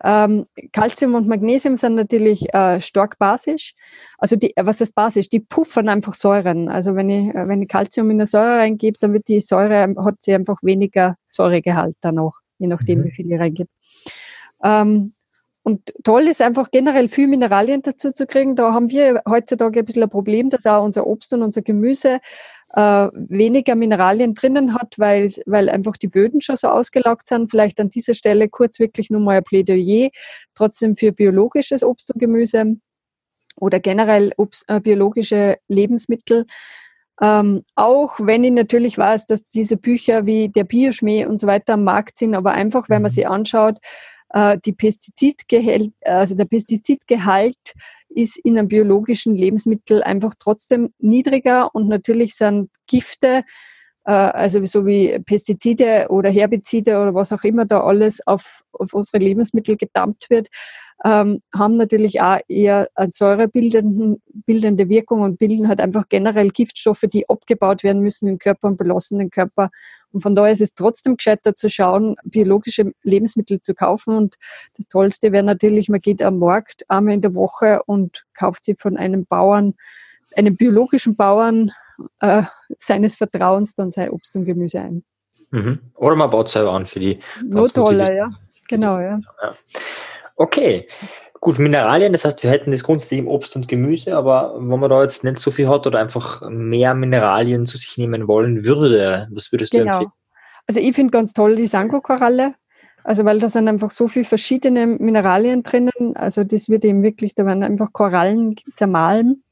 ähm, 0.05 0.45
Calcium 0.73 1.15
und 1.15 1.27
Magnesium 1.27 1.77
sind 1.77 1.95
natürlich 1.95 2.53
äh, 2.53 2.83
stark 2.83 3.19
basisch. 3.19 3.75
Also 4.19 4.37
die, 4.37 4.53
was 4.57 4.83
ist 4.83 4.95
basisch? 4.95 5.31
Die 5.31 5.41
puffern 5.41 5.89
einfach 5.89 6.13
Säuren. 6.13 6.69
Also 6.69 6.95
wenn 6.97 7.09
ich 7.09 7.35
äh, 7.35 7.49
wenn 7.49 7.63
ich 7.63 7.69
Calcium 7.69 8.11
in 8.11 8.19
eine 8.19 8.27
Säure 8.27 8.59
reingebe, 8.59 8.99
dann 9.01 9.15
wird 9.15 9.29
die 9.29 9.41
Säure 9.41 9.95
hat 10.05 10.17
sie 10.21 10.35
einfach 10.35 10.59
weniger 10.63 11.17
Säuregehalt 11.27 11.97
dann 12.03 12.19
auch, 12.19 12.35
je 12.59 12.67
nachdem 12.67 13.01
mhm. 13.01 13.05
wie 13.05 13.11
viel 13.13 13.33
ich 13.33 13.41
reingebe. 13.41 13.71
Ähm, 14.63 15.15
und 15.63 15.93
toll 16.03 16.29
ist 16.29 16.41
einfach 16.41 16.71
generell 16.71 17.09
viel 17.09 17.29
Mineralien 17.29 17.83
dazu 17.83 18.11
zu 18.11 18.27
kriegen. 18.27 18.57
Da 18.57 18.73
haben 18.73 18.91
wir 18.91 19.23
heutzutage 19.29 19.81
ein 19.81 19.85
bisschen 19.85 20.03
ein 20.03 20.11
Problem, 20.11 20.51
dass 20.51 20.67
auch 20.67 20.85
unser 20.85 21.07
Obst 21.07 21.35
und 21.35 21.43
unser 21.43 21.63
Gemüse 21.63 22.21
äh, 22.75 23.09
weniger 23.13 23.75
Mineralien 23.75 24.35
drinnen 24.35 24.75
hat, 24.75 24.95
weil, 24.99 25.29
weil 25.47 25.69
einfach 25.69 25.97
die 25.97 26.09
Böden 26.09 26.41
schon 26.41 26.57
so 26.57 26.69
ausgelaugt 26.69 27.29
sind. 27.29 27.51
Vielleicht 27.51 27.81
an 27.81 27.89
dieser 27.89 28.15
Stelle 28.15 28.49
kurz 28.49 28.79
wirklich 28.79 29.11
nur 29.11 29.21
mal 29.21 29.39
ein 29.39 29.45
Plädoyer, 29.45 30.11
trotzdem 30.55 30.97
für 30.97 31.13
biologisches 31.13 31.83
Obst 31.83 32.13
und 32.13 32.21
Gemüse 32.21 32.77
oder 33.57 33.81
generell 33.81 34.33
Obst, 34.37 34.65
äh, 34.69 34.81
biologische 34.81 35.59
Lebensmittel. 35.69 36.47
Ähm, 37.21 37.65
auch 37.75 38.21
wenn 38.21 38.45
ich 38.45 38.53
natürlich 38.53 38.97
weiß, 38.97 39.27
dass 39.27 39.45
diese 39.45 39.77
Bücher 39.77 40.25
wie 40.25 40.49
der 40.49 40.65
Bioschmäh 40.65 41.27
und 41.27 41.39
so 41.39 41.47
weiter 41.47 41.75
am 41.75 41.85
Markt 41.85 42.17
sind, 42.17 42.35
aber 42.35 42.53
einfach, 42.53 42.89
wenn 42.89 43.03
man 43.03 43.11
mhm. 43.11 43.15
sie 43.15 43.27
anschaut, 43.27 43.79
die 44.35 44.73
Pestizidgehalt, 44.73 45.91
also 46.05 46.35
der 46.35 46.45
Pestizidgehalt 46.45 47.75
ist 48.09 48.39
in 48.39 48.59
einem 48.59 48.69
biologischen 48.69 49.35
Lebensmittel 49.35 50.03
einfach 50.03 50.35
trotzdem 50.39 50.93
niedriger 50.99 51.75
und 51.75 51.89
natürlich 51.89 52.35
sind 52.35 52.71
Gifte, 52.87 53.45
äh, 54.05 54.13
also 54.13 54.65
so 54.67 54.87
wie 54.87 55.19
Pestizide 55.21 56.07
oder 56.11 56.31
Herbizide 56.31 57.01
oder 57.01 57.15
was 57.15 57.33
auch 57.33 57.45
immer 57.45 57.67
da 57.67 57.81
alles 57.81 58.27
auf, 58.27 58.65
auf 58.73 58.95
unsere 58.95 59.19
Lebensmittel 59.19 59.77
gedammt 59.77 60.27
wird, 60.31 60.49
ähm, 61.05 61.43
haben 61.55 61.77
natürlich 61.77 62.21
auch 62.21 62.41
eher 62.49 62.89
eine 62.95 63.11
säurebildende 63.11 64.89
Wirkung 64.89 65.21
und 65.21 65.39
bilden 65.39 65.69
halt 65.69 65.81
einfach 65.81 66.09
generell 66.09 66.51
Giftstoffe, 66.51 67.05
die 67.13 67.29
abgebaut 67.29 67.83
werden 67.83 68.03
müssen 68.03 68.29
im 68.29 68.39
Körper 68.39 68.69
und 68.69 68.77
belassen 68.77 69.19
den 69.19 69.31
Körper. 69.31 69.71
Und 70.11 70.23
von 70.23 70.35
daher 70.35 70.53
ist 70.53 70.63
es 70.63 70.75
trotzdem 70.75 71.17
gescheiter 71.17 71.55
zu 71.55 71.69
schauen, 71.69 72.17
biologische 72.25 72.93
Lebensmittel 73.03 73.61
zu 73.61 73.75
kaufen. 73.75 74.17
Und 74.17 74.37
das 74.77 74.89
Tollste 74.89 75.33
wäre 75.33 75.45
natürlich, 75.45 75.89
man 75.89 76.01
geht 76.01 76.23
am 76.23 76.39
Markt 76.39 76.89
einmal 76.91 77.15
in 77.15 77.21
der 77.21 77.35
Woche 77.35 77.83
und 77.87 78.25
kauft 78.35 78.65
sie 78.65 78.75
von 78.75 78.97
einem 78.97 79.27
Bauern, 79.27 79.75
einem 80.35 80.57
biologischen 80.57 81.15
Bauern 81.15 81.73
äh, 82.21 82.43
seines 82.79 83.17
Vertrauens 83.17 83.75
dann 83.75 83.91
sein 83.91 84.11
Obst 84.11 84.35
und 84.37 84.47
Gemüse 84.47 84.81
ein. 84.81 85.05
Mhm. 85.51 85.79
Oder 85.95 86.17
man 86.17 86.31
baut 86.31 86.49
selber 86.49 86.73
an 86.73 86.87
für 86.87 87.01
die. 87.01 87.19
Nur 87.45 87.69
toller, 87.69 88.13
ja. 88.15 88.31
Genau, 88.69 88.99
ja. 88.99 89.19
ja. 89.43 89.55
Okay. 90.39 90.87
Gut, 91.41 91.59
Mineralien, 91.59 92.13
das 92.13 92.25
heißt, 92.25 92.43
wir 92.43 92.51
hätten 92.51 92.73
das 92.73 92.83
grundsätzlich 92.83 93.21
im 93.21 93.29
Obst 93.29 93.55
und 93.55 93.69
Gemüse, 93.69 94.17
aber 94.17 94.57
wenn 94.59 94.81
man 94.81 94.91
da 94.91 95.03
jetzt 95.03 95.23
nicht 95.23 95.39
so 95.39 95.51
viel 95.53 95.69
hat 95.69 95.87
oder 95.87 96.01
einfach 96.01 96.43
mehr 96.49 96.95
Mineralien 96.95 97.65
zu 97.65 97.79
sich 97.79 97.97
nehmen 97.97 98.27
wollen 98.27 98.65
würde, 98.65 99.29
was 99.31 99.53
würdest 99.53 99.73
du 99.73 99.79
genau. 99.79 99.93
empfehlen? 99.93 100.13
Also 100.67 100.81
ich 100.81 100.95
finde 100.95 101.13
ganz 101.13 101.33
toll 101.33 101.55
die 101.55 101.69
Sango-Koralle, 101.69 102.55
also 103.05 103.25
weil 103.25 103.39
da 103.39 103.49
sind 103.49 103.69
einfach 103.69 103.93
so 103.93 104.09
viele 104.09 104.25
verschiedene 104.25 104.87
Mineralien 104.87 105.63
drinnen, 105.63 106.17
also 106.17 106.43
das 106.43 106.69
wird 106.69 106.85
eben 106.85 107.05
wirklich, 107.05 107.37
da 107.37 107.47
werden 107.47 107.63
einfach 107.63 107.93
Korallen 107.93 108.57
zermahlen 108.75 109.45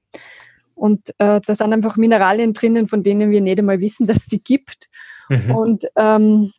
und 0.74 1.10
äh, 1.18 1.40
da 1.44 1.54
sind 1.54 1.72
einfach 1.72 1.96
Mineralien 1.96 2.52
drinnen, 2.52 2.88
von 2.88 3.04
denen 3.04 3.30
wir 3.30 3.40
nicht 3.40 3.60
einmal 3.60 3.80
wissen, 3.80 4.08
dass 4.08 4.18
es 4.18 4.26
die 4.26 4.42
gibt. 4.42 4.88
Mhm. 5.28 5.54
Und 5.54 5.86
ähm, 5.96 6.52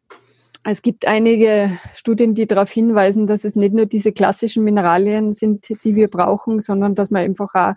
es 0.69 0.81
gibt 0.81 1.07
einige 1.07 1.79
Studien, 1.93 2.33
die 2.33 2.45
darauf 2.45 2.69
hinweisen, 2.71 3.25
dass 3.25 3.45
es 3.45 3.55
nicht 3.55 3.73
nur 3.73 3.85
diese 3.85 4.11
klassischen 4.11 4.63
Mineralien 4.63 5.31
sind, 5.31 5.67
die 5.83 5.95
wir 5.95 6.09
brauchen, 6.09 6.59
sondern 6.59 6.93
dass 6.93 7.09
man 7.09 7.23
einfach 7.23 7.53
auch 7.55 7.73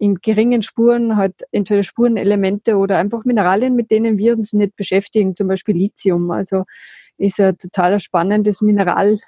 in 0.00 0.16
geringen 0.16 0.62
Spuren 0.62 1.16
halt 1.16 1.34
entweder 1.52 1.84
Spurenelemente 1.84 2.76
oder 2.76 2.98
einfach 2.98 3.24
Mineralien, 3.24 3.76
mit 3.76 3.90
denen 3.92 4.18
wir 4.18 4.32
uns 4.32 4.52
nicht 4.52 4.74
beschäftigen, 4.74 5.36
zum 5.36 5.46
Beispiel 5.46 5.76
Lithium. 5.76 6.30
Also 6.32 6.64
ist 7.18 7.40
ein 7.40 7.56
total 7.56 8.00
spannendes 8.00 8.60
Mineral, 8.60 9.18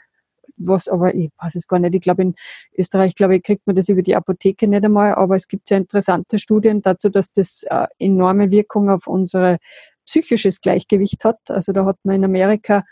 was 0.56 0.88
aber, 0.88 1.14
ich 1.14 1.30
weiß 1.38 1.54
es 1.54 1.68
gar 1.68 1.78
nicht, 1.78 1.94
ich 1.94 2.00
glaube 2.00 2.22
in 2.22 2.34
Österreich, 2.76 3.14
glaube 3.14 3.36
ich, 3.36 3.42
kriegt 3.44 3.66
man 3.66 3.76
das 3.76 3.88
über 3.88 4.02
die 4.02 4.16
Apotheke 4.16 4.66
nicht 4.66 4.84
einmal, 4.84 5.14
aber 5.14 5.36
es 5.36 5.46
gibt 5.46 5.70
ja 5.70 5.76
interessante 5.76 6.40
Studien 6.40 6.82
dazu, 6.82 7.08
dass 7.08 7.30
das 7.30 7.62
äh, 7.70 7.86
enorme 7.98 8.50
Wirkung 8.50 8.90
auf 8.90 9.06
unser 9.06 9.58
psychisches 10.06 10.60
Gleichgewicht 10.60 11.24
hat. 11.24 11.38
Also 11.48 11.72
da 11.72 11.84
hat 11.84 11.98
man 12.04 12.16
in 12.16 12.24
Amerika 12.24 12.84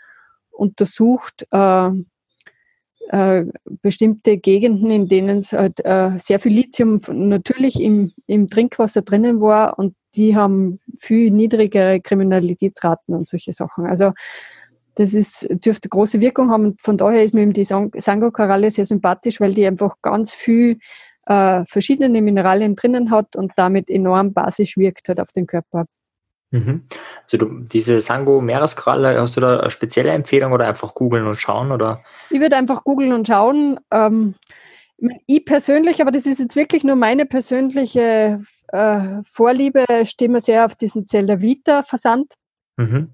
untersucht, 0.55 1.47
äh, 1.51 1.89
äh, 3.09 3.45
bestimmte 3.81 4.37
Gegenden, 4.37 4.89
in 4.89 5.07
denen 5.07 5.37
es 5.37 5.53
halt 5.53 5.83
äh, 5.85 6.11
sehr 6.17 6.39
viel 6.39 6.53
Lithium 6.53 6.99
natürlich 7.07 7.79
im, 7.79 8.13
im 8.25 8.47
Trinkwasser 8.47 9.03
drinnen 9.03 9.41
war 9.41 9.77
und 9.77 9.95
die 10.15 10.35
haben 10.35 10.79
viel 10.97 11.29
niedrigere 11.29 11.99
Kriminalitätsraten 11.99 13.13
und 13.13 13.27
solche 13.27 13.53
Sachen. 13.53 13.85
Also 13.85 14.13
das 14.95 15.13
ist, 15.13 15.47
dürfte 15.49 15.89
große 15.89 16.21
Wirkung 16.21 16.49
haben. 16.49 16.77
Von 16.79 16.97
daher 16.97 17.23
ist 17.23 17.33
mir 17.33 17.41
eben 17.41 17.53
die 17.53 17.65
Sango-Koralle 17.65 18.71
sehr 18.71 18.85
sympathisch, 18.85 19.41
weil 19.41 19.53
die 19.53 19.67
einfach 19.67 19.97
ganz 20.01 20.31
viel 20.31 20.79
äh, 21.25 21.63
verschiedene 21.67 22.21
Mineralien 22.21 22.75
drinnen 22.75 23.11
hat 23.11 23.35
und 23.35 23.51
damit 23.57 23.89
enorm 23.89 24.33
basisch 24.33 24.77
wirkt 24.77 25.09
halt 25.09 25.19
auf 25.19 25.31
den 25.31 25.47
Körper. 25.47 25.85
Mhm. 26.55 26.83
Also 27.23 27.37
du, 27.37 27.59
diese 27.61 27.99
Sango 27.99 28.41
Meereskralle, 28.41 29.19
hast 29.19 29.35
du 29.37 29.41
da 29.41 29.59
eine 29.59 29.71
spezielle 29.71 30.11
Empfehlung 30.11 30.51
oder 30.53 30.67
einfach 30.67 30.93
googeln 30.95 31.27
und 31.27 31.39
schauen? 31.39 31.71
Oder? 31.71 32.01
Ich 32.29 32.39
würde 32.39 32.55
einfach 32.55 32.83
googeln 32.83 33.13
und 33.13 33.27
schauen. 33.27 33.79
Ähm, 33.91 34.35
Ich 35.27 35.43
persönlich, 35.45 36.01
aber 36.01 36.11
das 36.11 36.25
ist 36.25 36.39
jetzt 36.39 36.55
wirklich 36.55 36.85
nur 36.85 36.95
meine 36.95 37.25
persönliche 37.25 38.39
äh, 38.69 38.99
Vorliebe, 39.25 39.85
stehe 40.03 40.29
mir 40.29 40.39
sehr 40.39 40.65
auf 40.65 40.75
diesen 40.75 41.05
Zeller 41.05 41.41
Vita 41.41 41.83
Versand. 41.83 42.33
Mhm. 42.77 43.09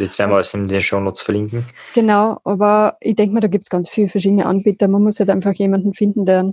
Das 0.00 0.18
werden 0.18 0.30
wir 0.30 0.36
alles 0.36 0.54
in 0.54 0.66
den 0.66 0.80
Show 0.80 0.98
Notes 0.98 1.22
verlinken. 1.22 1.64
Genau, 1.94 2.40
aber 2.44 2.96
ich 3.00 3.14
denke 3.14 3.34
mal, 3.34 3.40
da 3.40 3.48
gibt 3.48 3.64
es 3.64 3.70
ganz 3.70 3.88
viele 3.88 4.08
verschiedene 4.08 4.46
Anbieter. 4.46 4.88
Man 4.88 5.02
muss 5.02 5.20
halt 5.20 5.30
einfach 5.30 5.52
jemanden 5.52 5.94
finden, 5.94 6.26
der 6.26 6.52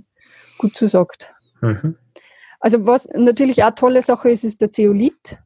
gut 0.58 0.76
zusagt. 0.76 1.32
Mhm. 1.60 1.96
Also 2.60 2.86
was 2.86 3.08
natürlich 3.12 3.62
auch 3.62 3.68
eine 3.68 3.74
tolle 3.74 4.02
Sache 4.02 4.30
ist, 4.30 4.44
ist 4.44 4.60
der 4.60 4.70
Zeolit. 4.70 5.38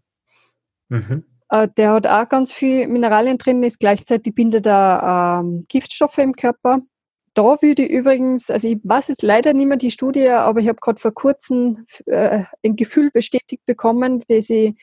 Mhm. 0.92 1.24
Äh, 1.48 1.68
der 1.76 1.92
hat 1.92 2.06
auch 2.06 2.28
ganz 2.28 2.52
viel 2.52 2.86
Mineralien 2.86 3.38
drin, 3.38 3.62
ist 3.62 3.80
gleichzeitig 3.80 4.34
bindet 4.34 4.66
er 4.66 5.40
ähm, 5.42 5.64
Giftstoffe 5.68 6.18
im 6.18 6.34
Körper. 6.34 6.80
Da 7.34 7.42
würde 7.62 7.84
ich 7.84 7.90
übrigens, 7.90 8.50
also 8.50 8.68
ich 8.68 8.78
weiß 8.82 9.08
es 9.08 9.22
leider 9.22 9.54
nicht 9.54 9.66
mehr 9.66 9.78
die 9.78 9.90
Studie, 9.90 10.28
aber 10.28 10.60
ich 10.60 10.68
habe 10.68 10.80
gerade 10.80 11.00
vor 11.00 11.14
kurzem 11.14 11.86
äh, 12.06 12.44
ein 12.62 12.76
Gefühl 12.76 13.10
bestätigt 13.10 13.64
bekommen, 13.64 14.22
das 14.28 14.50
ich, 14.50 14.74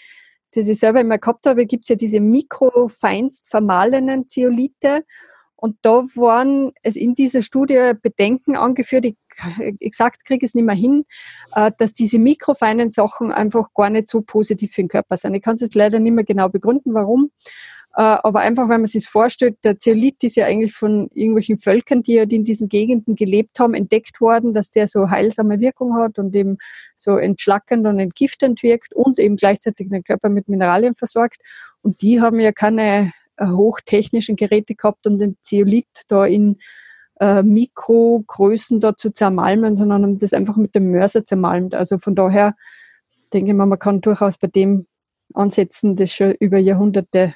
das 0.54 0.68
ich 0.68 0.80
selber 0.80 1.02
immer 1.02 1.20
gehabt 1.20 1.46
habe. 1.46 1.68
Gibt 1.68 1.84
es 1.84 1.90
ja 1.90 1.96
diese 1.96 2.20
mikrofeinst 2.20 3.50
vermahlenen 3.50 4.28
Zeolite 4.28 5.06
und 5.62 5.76
da 5.82 6.04
waren 6.16 6.72
es 6.84 6.96
in 6.96 7.16
dieser 7.16 7.42
Studie 7.42 7.92
Bedenken 8.02 8.56
angeführt, 8.56 9.06
ich, 9.06 9.18
exakt 9.82 10.24
kriege 10.24 10.46
es 10.46 10.56
nicht 10.56 10.64
mehr 10.64 10.76
hin, 10.76 11.04
äh, 11.54 11.72
dass 11.78 11.92
diese 11.94 12.18
mikrofeinen 12.18 12.90
Sachen 12.90 13.34
einfach 13.34 13.74
gar 13.74 13.90
nicht 13.90 14.08
so 14.08 14.22
positiv 14.22 14.72
für 14.72 14.84
den 14.84 14.88
Körper 14.88 15.18
sind. 15.18 15.34
Ich 15.36 15.42
kann 15.42 15.56
es 15.56 15.62
jetzt 15.62 15.76
leider 15.76 16.00
nicht 16.00 16.14
mehr 16.14 16.24
genau 16.24 16.48
begründen, 16.48 16.94
warum. 16.94 17.32
Äh, 17.94 18.02
aber 18.02 18.40
einfach, 18.40 18.70
wenn 18.70 18.80
man 18.80 18.86
sich 18.86 19.06
vorstellt, 19.06 19.58
der 19.66 19.78
Zeolit 19.78 20.24
ist 20.24 20.38
ja 20.38 20.46
eigentlich 20.46 20.72
von 20.72 21.10
irgendwelchen 21.14 21.58
Völkern, 21.58 22.04
die 22.04 22.14
ja 22.14 22.24
in 22.24 22.46
diesen 22.46 22.70
Gegenden 22.70 23.18
gelebt 23.18 23.60
haben, 23.60 23.74
entdeckt 23.74 24.22
worden, 24.22 24.54
dass 24.54 24.72
der 24.72 24.88
so 24.88 25.10
heilsame 25.10 25.60
Wirkung 25.60 25.96
hat 25.96 26.20
und 26.20 26.34
eben 26.36 26.58
so 26.96 27.18
entschlackend 27.18 27.86
und 27.86 28.00
entgiftend 28.00 28.64
wirkt 28.64 28.94
und 28.94 29.20
eben 29.20 29.36
gleichzeitig 29.36 29.90
den 29.90 30.06
Körper 30.06 30.30
mit 30.30 30.48
Mineralien 30.48 30.96
versorgt. 30.96 31.42
Und 31.82 32.02
die 32.02 32.22
haben 32.22 32.40
ja 32.40 32.54
keine 32.54 33.12
hochtechnischen 33.40 34.36
Geräte 34.36 34.76
gehabt, 34.76 35.08
um 35.08 35.18
den 35.18 35.38
Zeolit 35.42 35.88
da 36.08 36.26
in 36.26 36.58
äh, 37.20 37.44
Mikrogrößen 37.44 38.80
da 38.80 38.96
zu 38.96 39.12
zermalmen, 39.12 39.76
sondern 39.76 40.04
haben 40.04 40.20
das 40.20 40.34
einfach 40.34 40.58
mit 40.58 40.76
dem 40.76 40.92
Mörser 40.92 41.26
zermalmt. 41.26 41.76
Also 41.76 41.98
von 41.98 42.16
daher 42.16 42.56
denke 43.34 43.52
ich 43.52 43.58
mal, 43.58 43.66
man 43.66 43.80
kann 43.80 44.02
durchaus 44.02 44.38
bei 44.38 44.48
dem 44.48 44.88
ansetzen, 45.34 45.96
das 45.96 46.14
schon 46.14 46.34
über 46.40 46.58
Jahrhunderte 46.58 47.36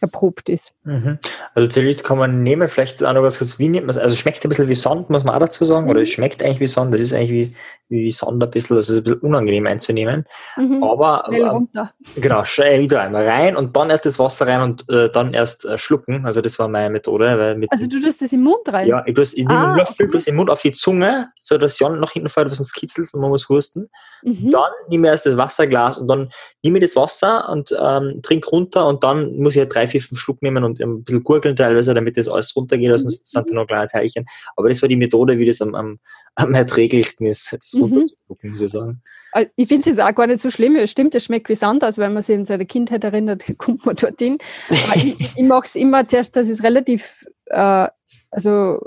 erprobt 0.00 0.48
ist. 0.48 0.72
Mhm. 0.90 1.18
Also 1.54 1.68
Zellulit 1.68 2.02
kann 2.02 2.18
man 2.18 2.42
nehmen, 2.42 2.66
vielleicht 2.66 3.04
auch 3.04 3.12
noch 3.12 3.22
ganz 3.22 3.38
kurz, 3.38 3.60
wie 3.60 3.68
nimmt 3.68 3.86
man 3.86 3.90
es? 3.90 3.98
Also 3.98 4.16
schmeckt 4.16 4.44
ein 4.44 4.48
bisschen 4.48 4.68
wie 4.68 4.74
Sand, 4.74 5.08
muss 5.08 5.22
man 5.22 5.36
auch 5.36 5.40
dazu 5.40 5.64
sagen, 5.64 5.84
mhm. 5.84 5.90
oder 5.90 6.02
es 6.02 6.08
schmeckt 6.08 6.42
eigentlich 6.42 6.58
wie 6.58 6.66
Sand, 6.66 6.92
das 6.92 7.00
ist 7.00 7.12
eigentlich 7.12 7.30
wie, 7.30 7.56
wie 7.88 8.10
Sand 8.10 8.42
ein 8.42 8.50
bisschen, 8.50 8.76
also 8.76 8.96
ein 8.96 9.04
bisschen 9.04 9.20
unangenehm 9.20 9.66
einzunehmen. 9.68 10.24
Mhm. 10.56 10.82
Aber 10.82 11.24
Schnell 11.28 11.44
runter. 11.46 11.92
genau, 12.16 12.44
schnell 12.44 12.80
wieder 12.80 13.02
einmal 13.02 13.26
rein 13.26 13.56
und 13.56 13.76
dann 13.76 13.90
erst 13.90 14.04
das 14.04 14.18
Wasser 14.18 14.48
rein 14.48 14.62
und 14.62 14.88
äh, 14.90 15.10
dann 15.10 15.32
erst 15.32 15.64
äh, 15.64 15.78
schlucken. 15.78 16.26
Also 16.26 16.40
das 16.40 16.58
war 16.58 16.66
meine 16.66 16.90
Methode. 16.90 17.56
also 17.70 17.86
du 17.86 18.00
tust 18.00 18.22
das 18.22 18.32
im 18.32 18.42
Mund 18.42 18.66
rein? 18.66 18.88
Ja, 18.88 19.04
ich 19.06 19.14
tue 19.14 19.22
es 19.22 19.34
in 19.34 19.48
ah, 19.48 19.76
Löffel, 19.76 20.08
okay. 20.08 20.22
im 20.26 20.36
Mund 20.36 20.50
auf 20.50 20.60
die 20.60 20.72
Zunge, 20.72 21.28
so 21.38 21.56
dass 21.56 21.78
Jan 21.78 22.00
nach 22.00 22.10
hinten 22.10 22.28
fällt, 22.28 22.50
sonst 22.50 22.72
kitzelt 22.72 23.14
und 23.14 23.20
man 23.20 23.30
muss 23.30 23.48
husten. 23.48 23.90
Mhm. 24.22 24.50
Dann 24.50 24.70
nehme 24.88 25.06
ich 25.06 25.12
erst 25.12 25.26
das 25.26 25.36
Wasserglas 25.36 25.98
und 25.98 26.08
dann 26.08 26.30
nehme 26.62 26.78
ich 26.78 26.84
das 26.84 26.96
Wasser 26.96 27.48
und 27.48 27.74
ähm, 27.78 28.20
trinke 28.22 28.48
runter 28.50 28.86
und 28.86 29.04
dann 29.04 29.36
muss 29.36 29.54
ich 29.54 29.60
halt 29.60 29.74
drei, 29.74 29.88
vier, 29.88 30.00
fünf 30.00 30.20
Schluck 30.20 30.42
nehmen 30.42 30.64
und 30.64 30.79
ein 30.82 31.04
bisschen 31.04 31.24
gurgeln 31.24 31.56
teilweise, 31.56 31.94
damit 31.94 32.16
das 32.16 32.28
alles 32.28 32.54
runtergeht, 32.54 32.90
also 32.90 33.08
sonst 33.08 33.26
sind 33.26 33.50
da 33.50 33.54
noch 33.54 33.66
kleine 33.66 33.88
Teilchen. 33.88 34.26
Aber 34.56 34.68
das 34.68 34.82
war 34.82 34.88
die 34.88 34.96
Methode, 34.96 35.38
wie 35.38 35.46
das 35.46 35.60
am, 35.60 35.74
am, 35.74 35.98
am 36.34 36.54
erträglichsten 36.54 37.26
ist, 37.26 37.52
das 37.52 37.72
mhm. 37.74 37.82
runterzugucken, 37.82 38.50
muss 38.52 38.60
ich 38.60 38.70
sagen. 38.70 39.02
Äh, 39.32 39.46
ich 39.56 39.68
finde 39.68 39.90
es 39.90 39.98
auch 39.98 40.14
gar 40.14 40.26
nicht 40.26 40.40
so 40.40 40.50
schlimm. 40.50 40.76
Es 40.76 40.90
stimmt, 40.90 41.14
es 41.14 41.24
schmeckt 41.24 41.48
wie 41.48 41.54
Sand, 41.54 41.84
also 41.84 42.02
wenn 42.02 42.12
man 42.12 42.22
sich 42.22 42.34
in 42.34 42.44
seine 42.44 42.66
Kindheit 42.66 43.04
erinnert, 43.04 43.44
kommt 43.58 43.84
man 43.86 43.96
dorthin. 43.96 44.38
Aber 44.68 44.96
ich, 44.96 45.36
ich 45.36 45.44
mache 45.44 45.64
es 45.64 45.74
immer 45.74 46.06
zuerst, 46.06 46.36
dass 46.36 46.48
es 46.48 46.62
relativ 46.62 47.24
äh, 47.46 47.88
also 48.30 48.80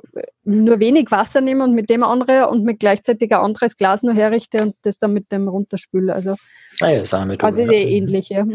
nur 0.44 0.80
wenig 0.80 1.12
Wasser 1.12 1.42
nehme 1.42 1.64
und 1.64 1.74
mit 1.74 1.90
dem 1.90 2.04
andere 2.04 2.48
und 2.50 2.64
mit 2.64 2.80
gleichzeitig 2.80 3.32
ein 3.34 3.40
anderes 3.40 3.76
Glas 3.76 4.04
noch 4.04 4.16
herrichte 4.16 4.62
und 4.62 4.76
das 4.84 5.00
dann 5.00 5.14
mit 5.14 5.32
dem 5.32 5.48
runterspüle. 5.48 6.14
Also, 6.14 6.36
ah 6.82 6.90
ja, 6.90 7.00
das 7.00 7.08
ist 7.10 7.14
also 7.14 7.62
eh 7.64 7.98
ähnlich. 7.98 8.30
Ja. 8.30 8.46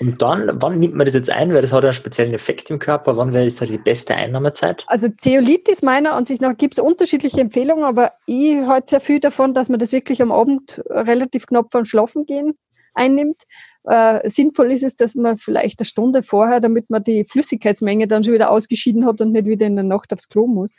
Und 0.00 0.22
dann, 0.22 0.50
wann 0.54 0.78
nimmt 0.78 0.94
man 0.94 1.06
das 1.06 1.14
jetzt 1.14 1.30
ein? 1.30 1.52
Weil 1.52 1.62
das 1.62 1.72
hat 1.72 1.82
einen 1.82 1.92
speziellen 1.92 2.34
Effekt 2.34 2.70
im 2.70 2.78
Körper. 2.78 3.16
Wann 3.16 3.32
wäre 3.32 3.44
das 3.44 3.56
die 3.56 3.78
beste 3.78 4.14
Einnahmezeit? 4.14 4.84
Also 4.86 5.08
Zeolit 5.16 5.68
ist 5.68 5.82
meiner 5.82 6.12
Ansicht 6.12 6.40
nach, 6.40 6.56
gibt 6.56 6.74
es 6.74 6.84
unterschiedliche 6.84 7.40
Empfehlungen, 7.40 7.84
aber 7.84 8.12
ich 8.26 8.58
halte 8.66 8.90
sehr 8.90 9.00
viel 9.00 9.20
davon, 9.20 9.54
dass 9.54 9.68
man 9.68 9.80
das 9.80 9.92
wirklich 9.92 10.22
am 10.22 10.30
Abend 10.30 10.82
relativ 10.88 11.46
knapp 11.46 11.72
vorm 11.72 11.84
Schlafen 11.84 12.26
gehen 12.26 12.54
einnimmt. 12.98 13.44
Äh, 13.84 14.28
sinnvoll 14.28 14.72
ist 14.72 14.82
es, 14.82 14.96
dass 14.96 15.14
man 15.14 15.38
vielleicht 15.38 15.80
eine 15.80 15.86
Stunde 15.86 16.22
vorher, 16.22 16.60
damit 16.60 16.90
man 16.90 17.02
die 17.02 17.24
Flüssigkeitsmenge 17.24 18.06
dann 18.06 18.24
schon 18.24 18.34
wieder 18.34 18.50
ausgeschieden 18.50 19.06
hat 19.06 19.20
und 19.20 19.32
nicht 19.32 19.46
wieder 19.46 19.66
in 19.66 19.76
der 19.76 19.84
Nacht 19.84 20.12
aufs 20.12 20.28
Klo 20.28 20.46
muss. 20.46 20.74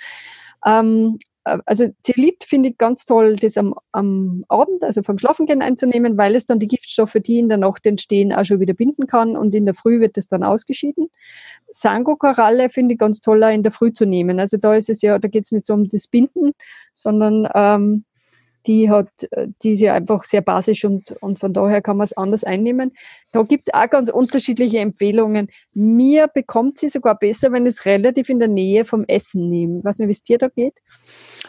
Ähm, 0.66 1.18
äh, 1.18 1.29
also 1.44 1.90
Zelit 2.04 2.44
finde 2.44 2.70
ich 2.70 2.78
ganz 2.78 3.06
toll, 3.06 3.36
das 3.36 3.58
am, 3.58 3.76
am 3.92 4.46
Abend, 4.48 4.84
also 4.84 5.04
vom 5.04 5.18
Schlafengehen 5.18 5.62
einzunehmen, 5.62 6.18
weil 6.18 6.36
es 6.36 6.46
dann 6.46 6.60
die 6.60 6.68
Giftstoffe, 6.68 7.18
die 7.26 7.40
in 7.40 7.50
der 7.50 7.58
Nacht 7.58 7.86
entstehen, 7.86 8.34
auch 8.34 8.46
schon 8.46 8.60
wieder 8.60 8.74
binden 8.74 9.08
kann 9.08 9.36
und 9.36 9.56
in 9.56 9.66
der 9.66 9.76
Früh 9.76 10.00
wird 10.00 10.18
es 10.18 10.28
dann 10.28 10.44
ausgeschieden. 10.44 11.08
Sango-Koralle 11.70 12.70
finde 12.70 12.94
ich 12.94 13.00
ganz 13.00 13.22
toll, 13.22 13.44
auch 13.44 13.54
in 13.54 13.64
der 13.64 13.72
Früh 13.72 13.94
zu 13.94 14.06
nehmen. 14.06 14.40
Also 14.40 14.58
da 14.58 14.76
ist 14.76 14.90
es 14.90 15.02
ja, 15.02 15.18
da 15.20 15.28
geht 15.28 15.46
es 15.46 15.52
nicht 15.52 15.66
so 15.66 15.74
um 15.74 15.88
das 15.88 16.08
Binden, 16.08 16.52
sondern 16.94 17.48
ähm, 17.54 18.06
die 18.68 18.90
hat, 18.90 19.10
äh, 19.32 19.48
die 19.64 19.74
ist 19.74 19.82
ja 19.82 19.94
einfach 19.94 20.24
sehr 20.24 20.42
basisch 20.42 20.86
und, 20.86 21.12
und 21.22 21.40
von 21.40 21.54
daher 21.54 21.82
kann 21.82 21.98
man 21.98 22.06
es 22.06 22.14
anders 22.14 22.44
einnehmen. 22.44 22.92
Da 23.32 23.44
gibt 23.44 23.68
es 23.68 23.74
auch 23.74 23.90
ganz 23.90 24.10
unterschiedliche 24.10 24.80
Empfehlungen. 24.80 25.50
Mir 25.74 26.28
bekommt 26.28 26.78
sie 26.78 26.90
sogar 26.90 27.18
besser, 27.18 27.52
wenn 27.52 27.66
ich 27.66 27.76
es 27.76 27.86
relativ 27.86 28.30
in 28.30 28.40
der 28.40 28.48
Nähe 28.48 28.86
vom 28.86 29.06
Essen 29.06 29.50
nehme. 29.50 29.82
Was 29.84 30.00
nicht, 30.00 30.08
wie 30.08 30.12
es 30.12 30.24
dir 30.24 30.38
da 30.38 30.48
geht? 30.50 30.74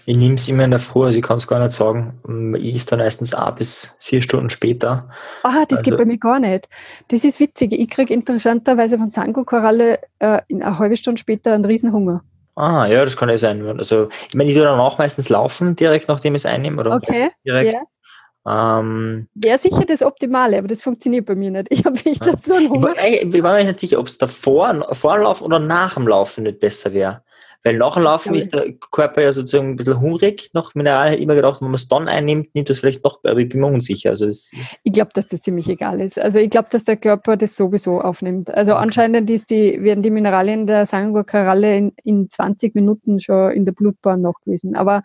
Ich 0.07 0.16
nehme 0.16 0.35
es 0.35 0.49
immer 0.49 0.64
in 0.64 0.70
der 0.70 0.81
Früh, 0.81 1.05
also 1.05 1.18
ich 1.18 1.25
kann 1.25 1.37
es 1.37 1.46
gar 1.46 1.62
nicht 1.62 1.73
sagen. 1.73 2.55
Ich 2.57 2.75
esse 2.75 2.87
dann 2.87 2.99
meistens 3.01 3.35
auch 3.35 3.55
bis 3.55 3.96
vier 4.01 4.23
Stunden 4.23 4.51
später. 4.51 5.09
Ah, 5.42 5.64
das 5.68 5.81
also, 5.81 5.90
geht 5.90 5.99
bei 5.99 6.05
mir 6.05 6.18
gar 6.18 6.38
nicht. 6.38 6.68
Das 7.09 7.25
ist 7.25 7.40
witzig. 7.40 7.73
Ich 7.73 7.90
kriege 7.90 8.12
interessanterweise 8.12 8.99
von 8.99 9.11
Sango-Koralle 9.11 9.99
äh, 10.18 10.40
in 10.49 10.62
eine 10.62 10.79
halbe 10.79 10.96
Stunde 10.96 11.20
später 11.20 11.55
einen 11.55 11.64
Riesenhunger. 11.64 12.23
Ah, 12.61 12.87
ja, 12.87 13.05
das 13.05 13.16
kann 13.16 13.31
ja 13.31 13.38
sein. 13.38 13.66
Also, 13.79 14.11
ich 14.29 14.35
meine, 14.35 14.51
ich 14.51 14.57
tue 14.57 14.64
dann 14.64 14.79
auch 14.79 14.99
meistens 14.99 15.31
laufen, 15.31 15.77
direkt 15.77 16.09
nachdem 16.09 16.35
ich 16.35 16.42
es 16.42 16.46
einnehme. 16.46 16.81
Oder 16.81 16.94
okay, 16.96 17.31
direkt. 17.44 17.73
Yeah. 17.73 18.81
Ähm, 18.81 19.29
Wäre 19.35 19.59
sicher 19.59 19.85
das 19.87 20.03
Optimale, 20.03 20.59
aber 20.59 20.68
das 20.68 20.83
funktioniert 20.83 21.25
bei 21.25 21.35
mir 21.35 21.51
nicht. 21.51 21.68
Ich 21.70 21.85
habe 21.85 21.99
nicht 22.05 22.25
dazu 22.25 22.55
einen 22.55 22.68
Hunger. 22.68 22.94
Ich, 23.07 23.35
ich 23.35 23.42
war 23.42 23.55
mir 23.55 23.64
nicht 23.64 23.81
sicher, 23.81 23.99
ob 23.99 24.09
es 24.09 24.18
davor, 24.18 24.88
vor 24.92 25.14
dem 25.14 25.23
Laufen 25.23 25.44
oder 25.44 25.59
nach 25.59 25.94
dem 25.94 26.07
Laufen 26.07 26.44
nicht 26.44 26.61
besser 26.61 26.92
wäre. 26.92 27.23
Weil 27.62 27.77
nach 27.77 27.94
dem 27.94 28.05
Laufen 28.05 28.35
ist 28.35 28.55
der 28.55 28.73
Körper 28.73 29.20
ja 29.20 29.33
sozusagen 29.33 29.70
ein 29.70 29.77
bisschen 29.77 30.01
hungrig 30.01 30.51
nach 30.55 30.75
Mineralien. 30.75 31.12
Hätte 31.12 31.23
immer 31.23 31.35
gedacht, 31.35 31.61
wenn 31.61 31.68
man 31.68 31.75
es 31.75 31.88
dann 31.88 32.09
einnimmt, 32.09 32.55
nimmt 32.55 32.70
das 32.70 32.79
vielleicht 32.79 33.05
doch, 33.05 33.20
aber 33.23 33.38
ich 33.38 33.51
bin 33.51 33.61
mir 33.61 33.66
unsicher. 33.66 34.11
Also 34.11 34.27
ich 34.27 34.92
glaube, 34.92 35.11
dass 35.12 35.27
das 35.27 35.42
ziemlich 35.42 35.68
egal 35.68 36.01
ist. 36.01 36.18
Also 36.18 36.38
ich 36.38 36.49
glaube, 36.49 36.68
dass 36.70 36.85
der 36.85 36.96
Körper 36.96 37.37
das 37.37 37.57
sowieso 37.57 38.01
aufnimmt. 38.01 38.51
Also 38.51 38.75
anscheinend 38.75 39.29
ist 39.29 39.51
die, 39.51 39.83
werden 39.83 40.03
die 40.03 40.11
Mineralien 40.11 40.66
der 40.66 40.87
Sangokaralle 40.87 41.77
in, 41.77 41.92
in 42.03 42.31
20 42.31 42.75
Minuten 42.75 43.20
schon 43.20 43.53
in 43.53 43.66
der 43.66 43.73
Blutbahn 43.73 44.23
nachgewiesen. 44.23 44.75
Aber 44.75 45.03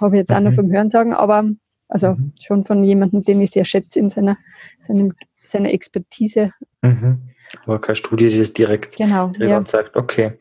habe 0.00 0.14
ich 0.14 0.20
jetzt 0.20 0.32
auch 0.32 0.38
mhm. 0.38 0.44
noch 0.44 0.54
vom 0.54 0.70
Hören 0.70 0.90
sagen, 0.90 1.12
aber 1.12 1.44
also 1.88 2.14
mhm. 2.14 2.32
schon 2.40 2.64
von 2.64 2.84
jemandem, 2.84 3.24
den 3.24 3.40
ich 3.40 3.50
sehr 3.50 3.64
schätze 3.64 3.98
in 3.98 4.10
seiner, 4.10 4.36
seinem, 4.80 5.14
seiner 5.44 5.72
Expertise. 5.72 6.52
Mhm. 6.82 7.30
Aber 7.66 7.80
keine 7.80 7.96
Studie, 7.96 8.28
die 8.28 8.38
das 8.38 8.52
direkt, 8.52 8.96
genau, 8.96 9.28
direkt 9.28 9.50
ja. 9.50 9.64
sagt. 9.66 9.96
Okay. 9.96 10.32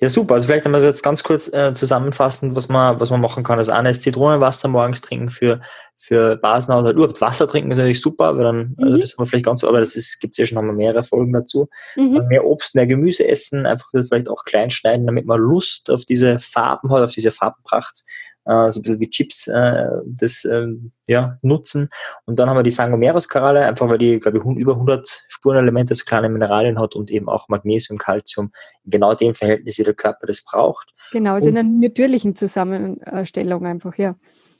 Ja, 0.00 0.08
super. 0.08 0.34
Also 0.34 0.46
vielleicht 0.46 0.66
einmal 0.66 0.82
jetzt 0.82 1.02
ganz 1.02 1.22
kurz 1.22 1.52
äh, 1.52 1.74
zusammenfassen, 1.74 2.54
was 2.54 2.68
man, 2.68 3.00
was 3.00 3.10
man 3.10 3.20
machen 3.20 3.44
kann. 3.44 3.58
Das 3.58 3.68
eine 3.68 3.90
ist 3.90 4.02
Zitronenwasser 4.02 4.68
morgens 4.68 5.00
trinken 5.00 5.30
für, 5.30 5.60
für 5.96 6.36
Basenhaushalt. 6.36 6.96
Überhaupt 6.96 7.20
Wasser 7.20 7.48
trinken 7.48 7.70
ist 7.70 7.78
natürlich 7.78 8.00
super, 8.00 8.36
weil 8.36 8.44
dann, 8.44 8.56
also 8.56 8.72
mhm. 8.76 8.84
also 8.84 8.98
das 8.98 9.12
haben 9.12 9.22
wir 9.22 9.26
vielleicht 9.26 9.46
ganz, 9.46 9.64
aber 9.64 9.78
das 9.80 10.18
gibt 10.20 10.32
es 10.32 10.38
ja 10.38 10.46
schon 10.46 10.64
wir 10.64 10.72
mehrere 10.72 11.02
Folgen 11.04 11.32
dazu. 11.32 11.68
Mhm. 11.96 12.26
Mehr 12.28 12.44
Obst, 12.44 12.74
mehr 12.74 12.86
Gemüse 12.86 13.26
essen, 13.26 13.66
einfach 13.66 13.88
das 13.92 14.08
vielleicht 14.08 14.28
auch 14.28 14.44
klein 14.44 14.70
schneiden, 14.70 15.06
damit 15.06 15.26
man 15.26 15.40
Lust 15.40 15.90
auf 15.90 16.04
diese 16.04 16.38
Farben 16.38 16.92
hat, 16.92 17.02
auf 17.02 17.12
diese 17.12 17.30
Farbenpracht 17.30 18.04
äh, 18.48 18.70
so 18.70 18.80
ein 18.80 18.82
bisschen 18.82 19.00
wie 19.00 19.10
Chips 19.10 19.46
äh, 19.46 19.86
das 20.06 20.44
äh, 20.44 20.66
ja, 21.06 21.36
nutzen. 21.42 21.90
Und 22.24 22.38
dann 22.38 22.48
haben 22.48 22.56
wir 22.56 22.62
die 22.62 22.70
Sangomeros-Karalle, 22.70 23.66
einfach 23.66 23.88
weil 23.88 23.98
die, 23.98 24.18
glaube 24.18 24.38
ich, 24.38 24.44
über 24.44 24.72
100 24.72 25.24
Spurenelemente, 25.28 25.94
so 25.94 26.04
kleine 26.04 26.28
Mineralien 26.28 26.78
hat 26.78 26.96
und 26.96 27.10
eben 27.10 27.28
auch 27.28 27.48
Magnesium, 27.48 27.98
Calcium, 27.98 28.50
in 28.84 28.90
genau 28.90 29.14
dem 29.14 29.34
Verhältnis, 29.34 29.78
wie 29.78 29.84
der 29.84 29.94
Körper 29.94 30.26
das 30.26 30.42
braucht. 30.44 30.92
Genau, 31.12 31.34
also 31.34 31.48
in 31.48 31.58
einer 31.58 31.68
natürlichen 31.68 32.34
Zusammenstellung 32.34 33.64
einfach, 33.66 33.96
ja. 33.96 34.16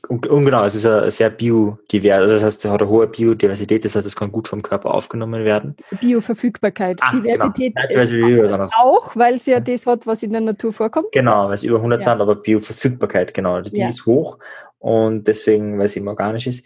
Und, 0.09 0.27
und 0.27 0.45
genau, 0.45 0.65
es 0.65 0.75
ist 0.75 0.87
ein 0.87 1.11
sehr 1.11 1.31
biodivers, 1.31 2.23
also 2.23 2.35
das 2.35 2.43
heißt, 2.43 2.65
es 2.65 2.71
hat 2.71 2.81
eine 2.81 2.91
hohe 2.91 3.07
Biodiversität, 3.07 3.85
das 3.85 3.95
heißt, 3.95 4.07
es 4.07 4.17
kann 4.17 4.33
gut 4.33 4.49
vom 4.49 4.63
Körper 4.63 4.95
aufgenommen 4.95 5.45
werden. 5.45 5.77
Bioverfügbarkeit. 6.01 6.99
Ah, 7.03 7.11
Diversität 7.11 7.75
genau. 7.75 7.89
Diversität 7.89 8.71
auch, 8.79 9.15
weil 9.17 9.35
es 9.35 9.47
ja 9.47 9.61
das 9.61 9.87
hat, 9.87 10.07
was 10.07 10.23
in 10.23 10.33
der 10.33 10.41
Natur 10.41 10.73
vorkommt. 10.73 11.09
Genau, 11.13 11.49
weil 11.49 11.55
es 11.55 11.63
über 11.63 11.77
100 11.77 12.01
ja. 12.01 12.13
sind, 12.13 12.21
aber 12.21 12.37
Bioverfügbarkeit, 12.37 13.35
genau, 13.35 13.61
die 13.61 13.79
ja. 13.79 13.89
ist 13.89 14.07
hoch 14.07 14.39
und 14.79 15.27
deswegen, 15.27 15.79
weil 15.79 15.87
es 15.87 15.97
eben 15.97 16.09
organisch 16.09 16.47
ist. 16.47 16.65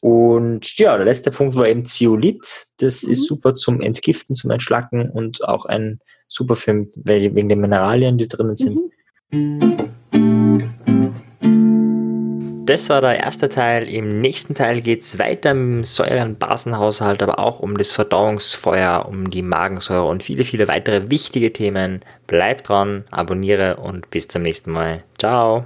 Und 0.00 0.78
ja, 0.78 0.96
der 0.96 1.04
letzte 1.04 1.30
Punkt 1.30 1.56
war 1.56 1.68
eben 1.68 1.84
Zeolit. 1.84 2.66
Das 2.78 3.02
mhm. 3.02 3.12
ist 3.12 3.26
super 3.26 3.54
zum 3.54 3.82
Entgiften, 3.82 4.34
zum 4.34 4.50
Entschlacken 4.50 5.10
und 5.10 5.46
auch 5.46 5.66
ein 5.66 6.00
super 6.26 6.56
Film, 6.56 6.88
wegen 6.94 7.48
den 7.48 7.60
Mineralien, 7.60 8.16
die 8.16 8.28
drinnen 8.28 8.56
sind. 8.56 8.80
Mhm. 9.30 9.90
Das 12.70 12.88
war 12.88 13.00
der 13.00 13.18
erste 13.18 13.48
Teil. 13.48 13.88
Im 13.88 14.20
nächsten 14.20 14.54
Teil 14.54 14.80
geht 14.80 15.00
es 15.02 15.18
weiter 15.18 15.54
mit 15.54 15.78
dem 15.78 15.82
Säuren-Basenhaushalt, 15.82 17.20
aber 17.20 17.40
auch 17.40 17.58
um 17.58 17.76
das 17.76 17.90
Verdauungsfeuer, 17.90 19.06
um 19.08 19.28
die 19.28 19.42
Magensäure 19.42 20.04
und 20.04 20.22
viele, 20.22 20.44
viele 20.44 20.68
weitere 20.68 21.10
wichtige 21.10 21.52
Themen. 21.52 21.98
Bleib 22.28 22.62
dran, 22.62 23.02
abonniere 23.10 23.78
und 23.78 24.08
bis 24.10 24.28
zum 24.28 24.42
nächsten 24.42 24.70
Mal. 24.70 25.02
Ciao. 25.18 25.64